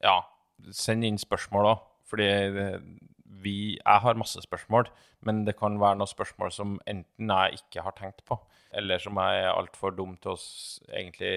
Ja, 0.03 0.23
send 0.73 1.05
inn 1.05 1.21
spørsmål 1.21 1.75
òg, 1.75 1.83
fordi 2.09 2.29
vi 3.45 3.77
Jeg 3.77 4.01
har 4.01 4.17
masse 4.17 4.41
spørsmål, 4.41 4.89
men 5.21 5.45
det 5.45 5.59
kan 5.59 5.77
være 5.81 5.99
noen 6.01 6.09
spørsmål 6.09 6.53
som 6.53 6.79
enten 6.89 7.29
jeg 7.29 7.59
ikke 7.59 7.85
har 7.85 7.93
tenkt 7.99 8.25
på, 8.25 8.39
eller 8.73 8.99
som 8.99 9.21
jeg 9.21 9.43
er 9.45 9.53
altfor 9.53 9.93
dum 9.93 10.17
til 10.17 10.33
å 10.33 10.39
egentlig 10.89 11.35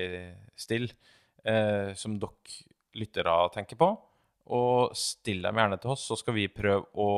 stille, 0.56 0.95
eh, 1.43 1.91
som 2.00 2.15
dere 2.19 2.63
lyttere 2.97 3.36
tenker 3.53 3.79
på. 3.79 3.91
Og 4.57 4.95
still 4.95 5.43
dem 5.43 5.60
gjerne 5.60 5.79
til 5.81 5.91
oss, 5.93 6.05
så 6.07 6.15
skal 6.19 6.38
vi 6.38 6.47
prøve 6.51 6.88
å 6.95 7.10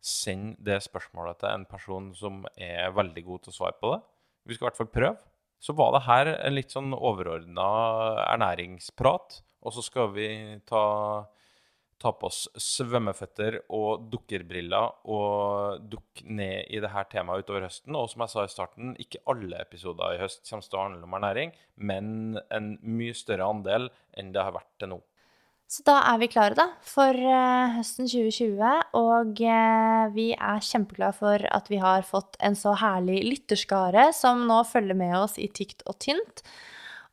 sende 0.00 0.56
det 0.64 0.78
spørsmålet 0.84 1.40
til 1.42 1.50
en 1.50 1.66
person 1.68 2.12
som 2.16 2.44
er 2.54 2.94
veldig 2.94 3.24
god 3.26 3.44
til 3.44 3.52
å 3.52 3.56
svare 3.56 3.78
på 3.80 3.90
det. 3.94 4.00
Vi 4.46 4.56
skal 4.56 4.66
i 4.66 4.68
hvert 4.70 4.80
fall 4.80 4.94
prøve. 4.94 5.30
Så 5.60 5.74
var 5.76 5.92
det 5.92 6.06
her 6.06 6.30
en 6.38 6.54
litt 6.56 6.72
sånn 6.72 6.94
overordna 6.96 7.66
ernæringsprat, 8.30 9.42
og 9.60 9.74
så 9.76 9.84
skal 9.84 10.14
vi 10.14 10.28
ta 10.68 10.84
ta 12.00 12.12
på 12.16 12.30
oss 12.30 12.46
svømmeføtter 12.56 13.58
og 13.76 14.06
dukkerbriller 14.12 15.04
og 15.12 15.84
dukke 15.92 16.24
ned 16.26 16.70
i 16.72 16.80
det 16.82 16.92
her 16.94 17.06
temaet 17.12 17.44
utover 17.44 17.66
høsten. 17.68 17.96
Og 17.98 18.08
som 18.12 18.24
jeg 18.24 18.32
sa 18.32 18.46
i 18.46 18.52
starten, 18.52 18.96
ikke 19.02 19.22
alle 19.30 19.60
episoder 19.60 20.16
i 20.16 20.22
høst 20.22 20.42
kommer 20.48 20.66
til 20.66 20.80
å 20.80 20.86
handle 20.86 21.06
om 21.06 21.20
ernæring, 21.20 21.54
men 21.76 22.40
en 22.48 22.74
mye 22.80 23.16
større 23.16 23.48
andel 23.52 23.90
enn 24.18 24.32
det 24.34 24.44
har 24.44 24.56
vært 24.56 24.72
til 24.80 24.94
nå. 24.94 25.00
Så 25.70 25.84
da 25.86 26.00
er 26.10 26.16
vi 26.18 26.26
klare, 26.26 26.56
da, 26.58 26.64
for 26.82 27.14
eh, 27.14 27.76
høsten 27.76 28.08
2020. 28.10 28.88
Og 28.98 29.42
eh, 29.46 30.08
vi 30.16 30.32
er 30.34 30.64
kjempeglade 30.66 31.14
for 31.20 31.44
at 31.46 31.70
vi 31.70 31.78
har 31.78 32.02
fått 32.08 32.34
en 32.42 32.58
så 32.58 32.72
herlig 32.80 33.20
lytterskare 33.28 34.08
som 34.16 34.48
nå 34.48 34.64
følger 34.66 34.98
med 34.98 35.14
oss 35.20 35.38
i 35.38 35.46
tykt 35.46 35.86
og 35.86 36.00
tynt. 36.02 36.42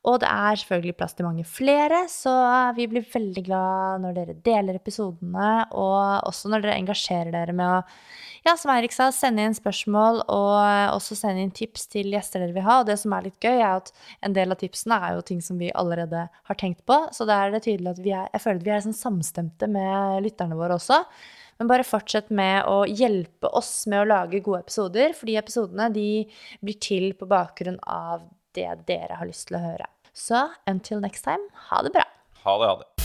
Og 0.08 0.22
det 0.24 0.28
er 0.32 0.56
selvfølgelig 0.56 0.96
plass 0.96 1.15
til 1.17 1.26
mange 1.28 1.43
flere, 1.48 2.06
så 2.08 2.32
vi 2.78 2.86
blir 2.88 3.04
veldig 3.12 3.41
glad 3.43 4.04
når 4.06 4.13
dere 4.15 4.36
deler 4.46 4.78
episodene, 4.80 5.50
og 5.76 6.30
også 6.30 6.52
når 6.52 6.63
dere 6.63 6.78
engasjerer 6.80 7.34
dere 7.34 7.56
med 7.58 7.74
å, 7.74 7.82
ja, 8.46 8.54
som 8.56 8.72
Eirik 8.72 8.96
sa, 8.96 9.10
sende 9.12 9.43
inn 9.43 9.58
spørsmål, 9.58 10.22
og 10.32 10.93
også 10.93 11.17
sende 11.20 11.43
inn 11.43 11.52
tips 11.52 11.89
til 11.91 12.13
gjester 12.15 12.39
dere 12.39 12.56
vil 12.56 12.63
ha. 12.63 12.78
Og 12.80 12.88
det 12.88 12.96
som 13.02 13.17
er 13.17 13.28
litt 13.28 13.43
gøy, 13.43 13.58
er 13.58 13.82
at 13.82 13.91
en 14.24 14.38
del 14.38 14.56
av 14.56 14.62
tipsene 14.62 15.02
er 15.10 15.17
jo 15.17 15.26
ting 15.28 15.43
som 15.43 15.60
vi 15.60 15.74
allerede 15.76 16.24
har 16.32 16.62
tenkt 16.62 16.86
på, 16.88 17.02
så 17.12 17.28
da 17.28 17.41
er 17.43 17.58
det 17.58 17.65
tydelig 17.67 17.91
at 17.98 18.02
vi 18.06 18.15
er, 18.15 18.32
jeg 18.32 18.46
føler 18.46 18.63
at 18.63 18.70
vi 18.70 18.76
er 18.78 18.88
sånn 18.88 19.02
samstemte 19.02 19.67
med 19.72 20.24
lytterne 20.24 20.56
våre 20.56 20.80
også. 20.80 21.02
Men 21.58 21.74
bare 21.74 21.84
fortsett 21.88 22.32
med 22.32 22.70
å 22.70 22.86
hjelpe 22.86 23.52
oss 23.58 23.89
med 23.89 24.06
å 24.06 24.10
lage 24.13 24.43
gode 24.46 24.63
episoder, 24.63 25.12
for 25.17 25.28
de 25.28 25.36
episodene 25.41 25.91
de 25.91 26.10
blir 26.63 26.80
til 26.80 27.12
på 27.17 27.28
bakgrunn 27.28 27.82
av 27.84 28.24
det 28.58 28.70
dere 28.88 29.20
har 29.20 29.28
lyst 29.30 29.50
til 29.50 29.60
å 29.60 29.65
høre. 29.67 29.89
Så 30.17 30.49
until 30.65 30.99
next 30.99 31.23
time, 31.23 31.43
ha 31.53 31.82
det 31.82 31.91
bra. 31.93 32.03
Ha 32.43 32.58
det, 32.58 32.67
ha 32.67 32.75
det. 32.75 32.97